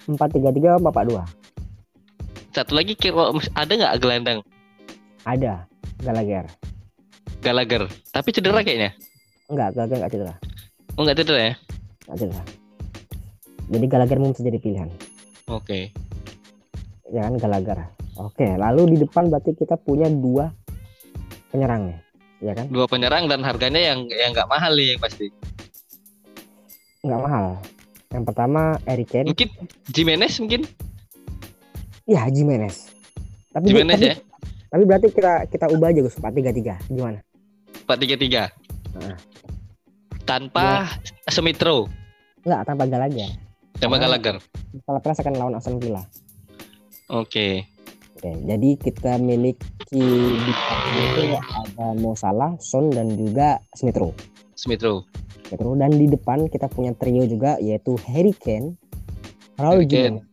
empat 0.04 0.28
tiga 0.30 0.50
tiga 0.50 0.70
bapak 0.78 1.04
dua 1.06 1.22
Satu 2.52 2.76
lagi 2.76 2.92
kira 2.92 3.32
ada 3.54 3.72
nggak 3.72 3.94
gelandang 3.98 4.38
ada 5.22 5.64
Gallagher 5.98 6.44
Gallagher? 7.42 7.85
Tapi 8.09 8.28
cedera 8.31 8.62
kayaknya. 8.62 8.94
enggak 9.46 9.74
Gallagher 9.74 9.96
enggak 9.98 10.12
cedera 10.12 10.35
Oh 10.94 11.02
nggak 11.02 11.18
cedera 11.18 11.40
ya? 11.42 11.55
enggak 12.05 12.18
cedera 12.18 12.42
jadi 13.68 13.87
Gallagher 13.87 14.18
mungkin 14.18 14.35
bisa 14.35 14.44
jadi 14.44 14.58
pilihan 14.58 14.88
Oke. 15.46 15.90
ya 17.08 17.21
kan 17.23 17.35
Gallagher 17.37 17.79
oke 18.14 18.46
lalu 18.56 18.83
di 18.88 19.02
depan 19.02 19.29
berarti 19.29 19.52
kita 19.52 19.77
punya 19.77 20.06
dua 20.06 20.48
penyerang 21.48 21.88
nih 21.88 21.98
ya 22.40 22.52
kan 22.54 22.66
Dua 22.69 22.87
penyerang 22.87 23.27
dan 23.27 23.40
harganya 23.40 23.81
yang 23.83 24.06
yang 24.06 24.31
nggak 24.31 24.46
mahal 24.46 24.73
nih 24.73 24.94
yang 24.94 25.00
pasti. 25.00 25.29
nggak 27.02 27.21
mahal 27.21 27.46
yang 28.08 28.25
pertama 28.25 28.60
Eric 28.85 29.08
Kane 29.10 29.29
Mungkin 29.29 29.48
Jimenez 29.87 30.35
mungkin? 30.38 30.62
ya 32.04 32.27
Jimenez 32.29 32.88
tapi 33.50 33.69
Jimenez 33.69 33.96
tapi, 33.96 34.08
ya? 34.08 34.16
tapi 34.69 34.83
berarti 34.85 35.06
kita 35.10 35.33
kita 35.46 35.66
ubah 35.69 35.88
aja 35.88 36.00
Gus 36.00 36.16
433 36.16 36.88
gimana 36.88 37.19
Empat 37.92 38.08
tiga 38.08 38.16
tiga. 38.16 38.42
Tanpa 40.24 40.88
Semitro, 41.28 41.92
enggak 42.40 42.64
tanpa 42.64 42.88
Gallagher 42.88 43.28
tanpa. 43.76 44.00
Gallagher. 44.00 44.40
kalau 44.88 44.96
Palace 45.04 45.20
akan 45.20 45.34
lawan 45.36 45.60
Aston 45.60 45.76
Villa 45.76 46.00
Oke. 47.12 47.68
Oke, 48.16 48.32
jadi 48.48 48.70
kita 48.80 49.20
miliki 49.20 49.60
di 49.92 50.00
itu 51.04 51.36
ada 51.36 51.92
Mo 52.00 52.16
Salah, 52.16 52.56
Son 52.64 52.88
dan 52.88 53.12
juga. 53.12 53.60
Semitro. 53.76 54.16
Smith 54.56 54.80
Rowe. 54.80 55.04
Dan 55.76 55.92
di 55.92 56.08
depan 56.08 56.48
kita 56.48 56.72
punya 56.72 56.96
trio 56.96 57.28
juga 57.28 57.60
yaitu 57.60 58.00
Harry 58.08 58.32
Kane, 58.32 58.80
Raul. 59.60 59.84
Jimenez 59.84 60.24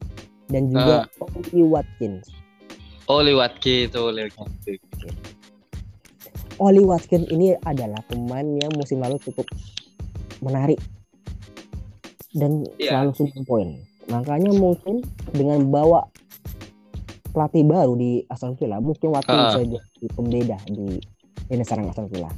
dan 0.47 0.71
juga 0.71 1.11
Oli 1.19 1.59
Watkins. 1.67 2.23
Oli 3.11 3.35
Watkins, 3.35 3.91
Oli 3.99 4.31
Watkins. 4.31 4.87
Oli 6.59 6.83
Watkins 6.83 7.31
ini 7.31 7.55
adalah 7.63 8.03
pemain 8.05 8.43
yang 8.43 8.71
musim 8.75 8.99
lalu 8.99 9.15
cukup 9.19 9.47
menarik 10.39 10.79
dan 12.35 12.67
Iya. 12.75 12.99
selalu 12.99 13.11
sumbang 13.15 13.45
poin. 13.45 13.69
Makanya 14.07 14.51
mungkin 14.51 15.01
dengan 15.31 15.63
bawa 15.65 16.03
pelatih 17.29 17.63
baru 17.63 17.93
di 17.95 18.25
Aston 18.25 18.57
Villa, 18.57 18.81
mungkin 18.81 19.13
Watkins 19.13 19.39
Ah. 19.39 19.47
bisa 19.55 19.61
jadi 19.69 20.07
pembeda 20.11 20.57
di 20.65 20.99
lini 21.47 21.63
serang 21.63 21.87
Aston 21.87 22.09
Villa. 22.09 22.29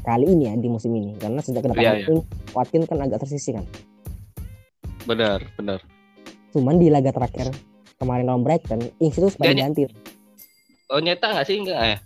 Kali 0.00 0.24
ini 0.24 0.48
ya 0.48 0.56
di 0.56 0.68
musim 0.70 0.96
ini, 0.96 1.12
karena 1.14 1.44
sejak 1.44 1.60
kedatangan 1.60 2.00
Iya, 2.00 2.08
iya. 2.08 2.22
Watkins, 2.50 2.88
kan 2.88 2.98
agak 2.98 3.20
tersisih 3.20 3.60
kan. 3.60 3.66
Benar, 5.04 5.44
benar. 5.54 5.84
Cuman 6.50 6.80
di 6.80 6.88
laga 6.88 7.12
terakhir 7.12 7.52
kemarin 7.98 8.24
lawan 8.24 8.40
Brighton, 8.40 8.80
Ings 8.96 9.14
itu 9.14 9.28
sempat 9.28 9.52
Dia- 9.52 9.68
diganti. 9.68 9.84
Oh 10.90 10.98
nyeta 10.98 11.30
nggak 11.30 11.46
sih 11.46 11.62
enggak 11.62 11.78
ya? 11.78 11.96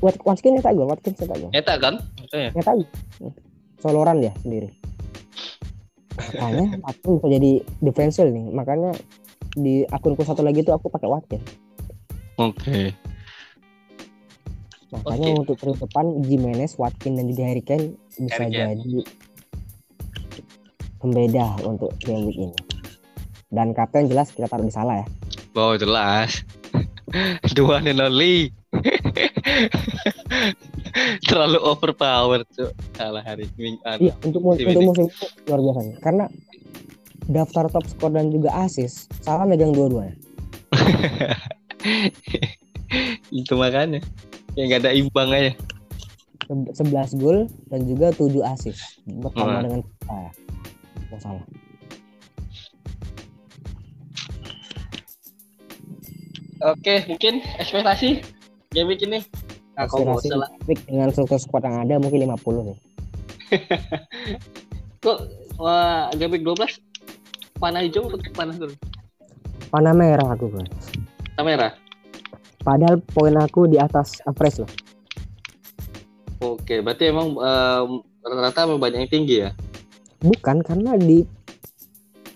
Wat- 0.00 0.22
Watkins 0.24 0.56
nyetak 0.56 0.72
gol, 0.72 0.88
Watkins 0.88 1.20
nyetak 1.20 1.38
gol. 1.38 1.50
Nyeta 1.52 1.74
kan? 1.76 1.94
Maksudnya. 2.16 2.50
Nyetak 2.56 2.74
gol. 2.74 2.88
Soloran 3.80 4.16
dia 4.18 4.32
sendiri. 4.40 4.68
Makanya 6.16 6.80
Watkins 6.80 7.14
bisa 7.20 7.28
jadi 7.28 7.52
differential 7.84 8.28
nih. 8.32 8.46
Makanya 8.48 8.90
di 9.54 9.84
akunku 9.84 10.24
satu 10.24 10.40
lagi 10.40 10.64
tuh 10.64 10.72
aku 10.72 10.88
pakai 10.88 11.08
Watkins. 11.08 11.44
Oke. 12.40 12.96
Makanya 14.90 15.28
Oke. 15.30 15.40
untuk 15.44 15.56
periode 15.60 15.80
depan 15.84 16.04
Jimenez, 16.24 16.72
Watkins 16.74 17.20
dan 17.20 17.26
juga 17.28 17.42
Harry 17.44 17.62
Kane 17.62 17.94
bisa 18.16 18.40
Harry 18.40 18.56
Kane. 18.56 18.80
jadi 18.80 19.00
pembeda 20.96 21.46
untuk 21.62 21.92
game 22.00 22.24
week 22.24 22.40
ini. 22.40 22.56
Dan 23.52 23.76
kapten 23.76 24.08
jelas 24.08 24.32
kita 24.32 24.48
taruh 24.48 24.64
di 24.64 24.72
salah 24.72 25.04
ya. 25.04 25.06
Oh 25.52 25.76
jelas. 25.76 26.40
Dua 27.52 27.80
and 27.80 27.98
only. 27.98 28.54
Terlalu 31.22 31.58
overpower 31.60 32.42
tuh. 32.48 32.70
Salah 32.92 33.22
hari 33.22 33.46
Ming 33.54 33.78
anu. 33.84 34.06
Iya, 34.06 34.14
untuk 34.22 34.40
mu- 34.40 34.54
musim 34.54 34.66
untuk 34.68 34.82
musim 34.84 35.06
luar 35.44 35.60
biasa 35.60 35.80
nih. 35.80 35.96
Karena 36.00 36.24
daftar 37.26 37.64
top 37.68 37.86
skor 37.86 38.10
dan 38.10 38.28
juga 38.28 38.50
assist 38.56 39.06
salah 39.20 39.44
megang 39.44 39.70
dua-duanya. 39.70 40.14
Itu 43.32 43.54
makanya. 43.54 44.02
Yang 44.54 44.66
nggak 44.66 44.80
ada 44.80 44.92
imbang 44.92 45.30
aja. 45.30 45.52
Se- 46.72 46.82
11 46.82 47.14
gol 47.16 47.38
dan 47.68 47.86
juga 47.86 48.10
7 48.10 48.42
assist. 48.44 48.98
Bersama 49.06 49.58
Hmm. 49.58 49.64
dengan 49.64 49.80
saya. 50.02 50.30
Nggak 51.06 51.20
salah. 51.22 51.44
Oke, 56.60 57.08
mungkin 57.08 57.40
ekspektasi 57.56 58.20
game 58.76 58.92
week 58.92 59.00
ini. 59.00 59.24
Aku 59.80 60.04
mau 60.04 60.20
salah. 60.20 60.52
Dengan 60.68 61.08
struktur 61.08 61.40
squad 61.40 61.64
yang 61.64 61.80
ada 61.88 61.96
mungkin 61.96 62.28
50 62.28 62.68
nih. 62.68 62.78
Kok 65.04 65.18
wah, 65.56 66.12
game 66.12 66.36
week 66.36 66.44
12 66.44 66.76
panah 67.56 67.80
hijau 67.80 68.08
atau 68.12 68.20
panah 68.36 68.56
dulu? 68.56 68.76
Panah 69.72 69.94
merah 69.96 70.36
aku 70.36 70.52
bro. 70.52 70.64
Kamera. 71.40 71.72
Padahal 72.60 73.00
poin 73.00 73.36
aku 73.40 73.64
di 73.64 73.80
atas 73.80 74.20
average 74.28 74.60
loh. 74.60 74.72
Oke, 76.40 76.84
berarti 76.84 77.08
emang 77.08 77.36
em, 77.36 77.90
rata-rata 78.20 78.68
emang 78.68 78.80
banyak 78.80 79.08
yang 79.08 79.12
tinggi 79.12 79.36
ya? 79.48 79.50
Bukan 80.20 80.60
karena 80.60 80.96
di 81.00 81.24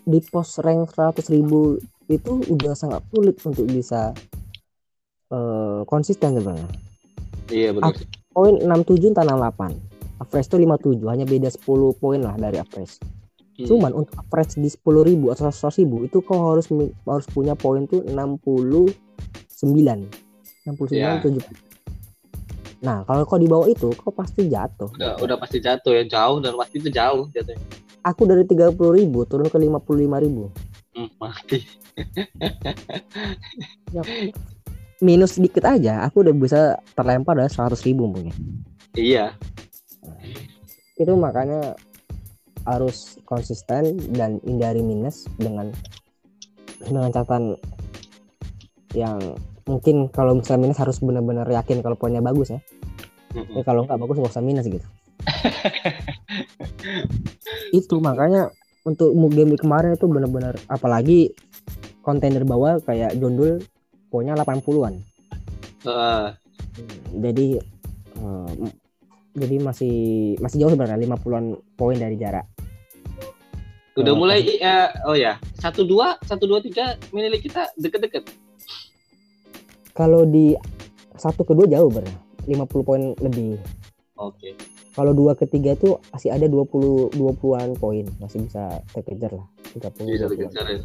di 0.04 0.20
pos 0.32 0.60
rank 0.60 0.92
100 0.96 1.28
ribu 1.32 1.76
itu 2.08 2.44
udah 2.52 2.74
sangat 2.76 3.00
sulit 3.08 3.36
untuk 3.40 3.66
bisa 3.66 4.12
eh, 5.32 5.80
konsisten 5.88 6.36
sebenarnya. 6.36 6.68
Iya 7.48 7.70
benar. 7.76 7.94
Poin 8.34 8.54
67 8.58 9.14
entah 9.14 9.24
68. 9.24 9.94
Average 10.14 10.48
itu 10.48 10.56
57, 10.62 11.10
hanya 11.10 11.26
beda 11.26 11.48
10 11.50 12.00
poin 12.00 12.20
lah 12.22 12.34
dari 12.38 12.56
average. 12.58 12.98
Hmm. 13.54 13.66
Cuman 13.66 13.92
untuk 13.94 14.14
average 14.18 14.58
di 14.58 14.66
10 14.66 14.82
ribu 15.06 15.30
atau 15.30 15.46
100 15.50 15.78
ribu 15.82 16.02
itu 16.06 16.18
kau 16.22 16.54
harus 16.54 16.66
harus 17.06 17.26
punya 17.30 17.54
poin 17.54 17.86
tuh 17.86 18.02
69. 18.06 18.90
69 19.54 20.90
Ya. 20.90 21.20
70. 21.20 21.40
Nah, 22.84 23.00
kalau 23.08 23.24
kau 23.24 23.40
di 23.40 23.48
bawah 23.48 23.64
itu 23.64 23.92
kau 23.96 24.12
pasti 24.12 24.48
jatuh. 24.48 24.92
udah 24.92 25.16
udah 25.20 25.36
pasti 25.40 25.56
jatuh 25.60 25.92
ya 25.96 26.04
jauh 26.04 26.36
dan 26.40 26.52
pasti 26.56 26.80
itu 26.80 26.88
jauh 26.92 27.28
jatuhnya. 27.32 27.60
Aku 28.04 28.28
dari 28.28 28.44
30 28.44 28.76
ribu 28.76 29.24
turun 29.24 29.48
ke 29.48 29.56
55 29.56 30.24
ribu. 30.24 30.52
Hmm, 30.94 31.10
mati. 31.18 31.58
Minus 35.02 35.36
sedikit 35.36 35.66
aja, 35.66 36.06
aku 36.06 36.22
udah 36.22 36.34
bisa 36.34 36.78
terlempar 36.94 37.34
dari 37.34 37.50
100 37.50 37.82
ribu 37.82 38.06
mungkin. 38.06 38.32
Iya. 38.94 39.34
Itu 40.94 41.18
makanya 41.18 41.74
harus 42.64 43.20
konsisten 43.28 43.98
dan 44.16 44.40
hindari 44.46 44.80
minus 44.80 45.28
dengan 45.36 45.68
dengan 46.80 47.12
catatan 47.12 47.60
yang 48.96 49.18
mungkin 49.66 50.08
kalau 50.08 50.38
misalnya 50.38 50.70
minus 50.70 50.80
harus 50.80 51.02
benar-benar 51.02 51.48
yakin 51.50 51.82
kalau 51.82 51.98
poinnya 51.98 52.22
bagus 52.24 52.54
ya. 52.54 52.60
Mm-mm. 53.34 53.58
Ya, 53.58 53.62
kalau 53.66 53.82
nggak 53.84 53.98
bagus 53.98 54.16
nggak 54.22 54.32
usah 54.32 54.44
minus 54.46 54.66
gitu. 54.70 54.86
itu 57.78 57.96
makanya 57.98 58.54
untuk 58.84 59.16
game 59.32 59.56
kemarin 59.56 59.96
itu 59.96 60.04
benar-benar 60.04 60.54
apalagi 60.68 61.32
kontender 62.04 62.44
bawah 62.44 62.78
kayak 62.84 63.16
Jondul 63.16 63.64
poinnya 64.12 64.36
80-an. 64.36 65.00
Heeh. 65.88 66.26
Jadi 67.16 67.46
m- 68.20 68.76
jadi 69.34 69.56
masih 69.58 69.94
masih 70.38 70.62
jauh 70.62 70.72
sebenarnya 70.76 71.00
50-an 71.00 71.44
poin 71.74 71.96
dari 71.98 72.14
jarak. 72.14 72.46
udah 73.94 74.10
Oh, 74.10 74.18
mulai 74.18 74.42
eh, 74.42 74.90
oh 75.06 75.14
ya 75.14 75.38
satu 75.54 75.86
dua 75.86 76.18
satu 76.26 76.50
dua 76.50 76.58
tiga 76.58 76.98
milik 77.14 77.46
kita 77.46 77.70
deket-deket. 77.78 78.26
Kalau 79.94 80.26
di 80.26 80.58
satu 81.14 81.46
kedua 81.46 81.70
jauh 81.70 81.86
benar 81.90 82.10
50 82.44 82.82
poin 82.82 83.02
lebih. 83.22 83.54
Oke. 84.18 84.73
Kalau 84.94 85.10
dua 85.10 85.34
ketiga 85.34 85.74
itu 85.74 85.98
masih 86.14 86.30
ada 86.30 86.46
20 86.46 87.18
20-an 87.18 87.74
poin, 87.82 88.06
masih 88.22 88.46
bisa 88.46 88.78
terkejar 88.94 89.34
lah. 89.34 89.42
30 89.74 89.90
Bisa 90.06 90.30
20-an. 90.30 90.30
dikejar 90.30 90.66
ya. 90.70 90.78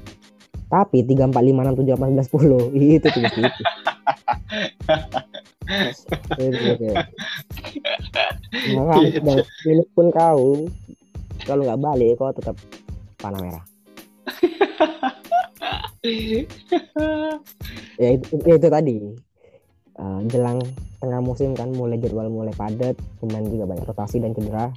Tapi 0.70 1.02
3 1.06 1.30
4 1.30 1.34
5 1.34 1.54
6 1.54 1.78
7 1.78 1.94
8 1.94 2.18
9 2.18 2.74
10 2.74 2.74
itu 2.74 3.06
tipis 3.10 3.34
tipis. 3.38 3.70
Makanya 8.74 9.22
dan 9.22 9.38
pilih 9.62 9.88
pun 9.94 10.10
kau 10.10 10.66
kalau 11.46 11.62
nggak 11.66 11.82
balik 11.82 12.18
kau 12.18 12.34
tetap 12.34 12.56
panah 13.22 13.42
merah. 13.42 13.64
Ya 18.00 18.16
itu, 18.16 18.40
ya 18.48 18.56
itu 18.56 18.68
tadi. 18.72 18.96
Eh, 20.00 20.20
jelang 20.32 20.64
tengah 21.00 21.20
musim 21.20 21.52
kan 21.52 21.72
mulai 21.72 22.00
jadwal 22.00 22.32
mulai 22.32 22.56
padat, 22.56 22.96
pemain 23.20 23.44
juga 23.44 23.68
banyak 23.68 23.84
rotasi 23.84 24.24
dan 24.24 24.32
cedera. 24.32 24.72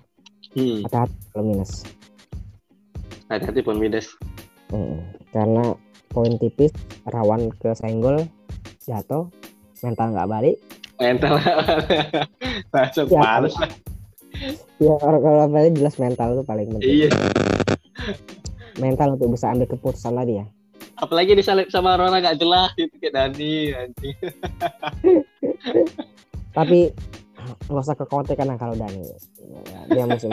Hmm. 0.52 0.82
Hati-hati 0.82 1.14
kalau 1.30 1.44
minus. 1.46 1.86
Hati-hati 3.26 3.60
pun 3.62 3.78
minus. 3.78 4.18
Mm, 4.68 4.98
Karena 5.30 5.64
poin 6.10 6.34
tipis 6.36 6.74
rawan 7.06 7.48
ke 7.56 7.72
senggol 7.72 8.24
jatuh 8.78 9.28
mental 9.80 10.12
nggak 10.12 10.28
balik 10.28 10.56
Mental. 10.98 11.34
Langsung 12.74 13.06
Ya, 13.08 13.20
males. 13.20 13.54
ya 14.78 14.94
kalau 14.98 15.18
kalau 15.18 15.44
balik 15.48 15.72
jelas 15.74 15.96
mental 15.96 16.34
itu 16.34 16.42
paling 16.42 16.68
penting 16.68 16.88
Iya. 17.04 17.10
mental 18.76 19.14
untuk 19.14 19.28
bisa 19.30 19.50
ambil 19.50 19.68
keputusan 19.68 20.14
lagi 20.14 20.40
ya 20.40 20.46
Apalagi 21.02 21.34
disalip 21.34 21.66
sama 21.66 21.98
orang 21.98 22.22
gak 22.22 22.38
jelas 22.38 22.70
gitu 22.78 22.94
kayak 23.02 23.12
Dani 23.12 23.74
anjing. 23.74 24.16
tapi 26.52 26.92
nggak 27.66 27.82
usah 27.82 27.96
kekhawatiran 27.98 28.46
lah 28.46 28.58
kalau 28.60 28.78
Dani 28.78 29.02
dia 29.90 30.04
musim 30.06 30.30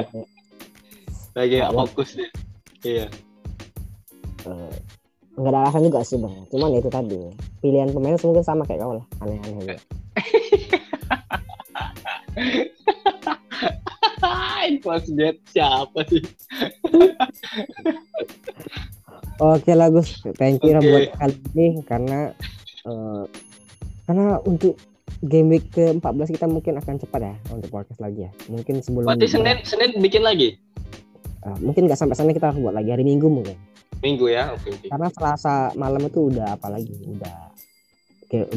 Lagi 1.33 1.57
gak 1.57 1.71
Ya. 1.71 1.73
fokus 1.73 2.09
dia. 2.13 2.29
Iya. 2.85 3.05
eh, 4.45 4.75
nggak 5.35 5.51
ada 5.51 5.59
alasan 5.67 5.83
juga 5.87 5.99
sih 6.03 6.19
bang 6.19 6.35
cuman 6.47 6.75
ya 6.75 6.79
itu 6.79 6.91
tadi 6.91 7.19
pilihan 7.59 7.91
pemain 7.91 8.19
mungkin 8.19 8.43
sama 8.43 8.63
kayak 8.67 8.83
kau 8.83 8.95
lah 8.95 9.05
aneh-aneh 9.23 9.55
juga 9.57 9.77
Infos 14.69 15.07
siapa 15.49 16.03
sih? 16.11 16.21
Oke 19.39 19.71
lah 19.71 19.87
Gus 19.89 20.19
thank 20.35 20.59
you 20.61 20.75
Oke. 20.75 20.85
buat 20.85 21.05
kali 21.15 21.35
ini 21.53 21.67
karena 21.83 22.31
eh, 22.85 23.23
karena 24.05 24.39
untuk 24.43 24.75
game 25.19 25.51
week 25.51 25.67
ke 25.69 25.91
14 25.91 25.99
kita 26.29 26.45
mungkin 26.45 26.77
akan 26.77 26.95
cepat 26.95 27.21
ya 27.23 27.35
untuk 27.49 27.69
podcast 27.69 27.99
lagi 27.99 28.27
ya 28.27 28.31
mungkin 28.47 28.79
sebelum 28.79 29.07
Berarti 29.07 29.27
Senin 29.27 29.57
Senin 29.63 29.97
bikin 29.99 30.23
lagi 30.23 30.55
Eh, 31.39 31.55
mungkin 31.63 31.87
nggak 31.87 31.95
sampai 31.95 32.19
sana 32.19 32.35
kita 32.35 32.51
harus 32.51 32.59
buat 32.59 32.75
lagi 32.75 32.91
hari 32.91 33.07
Minggu 33.07 33.31
mungkin 33.31 33.55
minggu 34.03 34.27
ya. 34.27 34.51
Oke 34.51 34.75
oke. 34.75 34.87
karena 34.91 35.07
Selasa 35.07 35.71
malam 35.71 36.03
itu 36.03 36.27
udah 36.27 36.51
apa 36.51 36.67
lagi 36.67 36.91
udah 36.99 37.35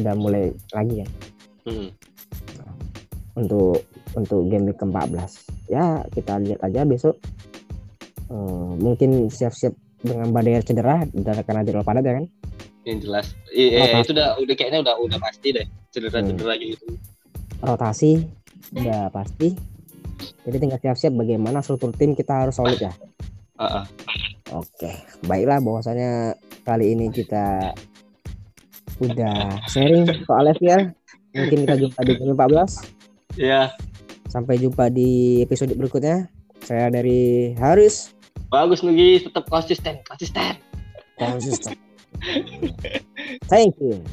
udah 0.03 0.13
mulai 0.19 0.51
lagi 0.71 1.03
ya 1.03 1.07
Hmm. 1.63 1.95
untuk 3.39 3.87
untuk 4.19 4.51
game 4.51 4.67
week 4.67 4.75
ke-14 4.75 5.47
ya 5.71 6.03
kita 6.11 6.43
lihat 6.43 6.59
aja 6.59 6.83
besok 6.83 7.15
Eh, 8.27 8.71
mungkin 8.79 9.29
siap-siap 9.29 9.71
dengan 10.03 10.27
badai 10.29 10.59
cedera 10.61 11.07
dan 11.09 11.39
karena 11.41 11.63
jadwal 11.63 11.81
padat 11.81 12.03
ya 12.03 12.13
kan 12.13 12.25
Yang 12.83 12.99
jelas. 13.01 13.25
I- 13.49 13.71
eh, 13.73 13.95
itu 13.97 14.11
udah 14.11 14.35
udah 14.37 14.53
kayaknya 14.53 14.79
udah 14.83 14.95
udah 14.99 15.17
pasti 15.17 15.47
deh 15.49 15.63
cedera-cedera 15.89 16.53
gitu. 16.59 16.85
rotasi 17.59 18.27
udah 18.75 19.07
pasti 19.09 19.55
jadi 20.43 20.57
tinggal 20.57 20.79
siap-siap 20.79 21.13
bagaimana 21.13 21.63
struktur 21.63 21.89
tim 21.91 22.11
kita 22.11 22.43
harus 22.43 22.53
solid 22.53 22.77
ya 22.77 22.91
Heeh. 23.53 23.83
Oke, 24.51 24.91
baiklah 25.23 25.57
bahwasanya 25.57 26.33
kali 26.61 26.91
ini 26.91 27.09
kita 27.09 27.71
udah 28.99 29.35
sharing 29.65 30.05
soal 30.25 30.45
FPL. 30.47 30.93
Mungkin 31.31 31.57
kita 31.63 31.75
jumpa 31.77 31.99
di 32.01 32.13
game 32.13 32.33
14. 32.33 32.85
Ya, 33.35 33.73
Sampai 34.25 34.57
jumpa 34.57 34.89
di 34.89 35.41
episode 35.41 35.73
berikutnya. 35.73 36.29
Saya 36.61 36.89
dari 36.89 37.53
Haris 37.55 38.13
bagus 38.49 38.81
Nugi, 38.85 39.25
tetap 39.25 39.49
konsisten, 39.49 40.01
konsisten. 40.05 40.57
konsisten. 41.17 41.77
Thank 43.49 43.75
you. 43.81 44.03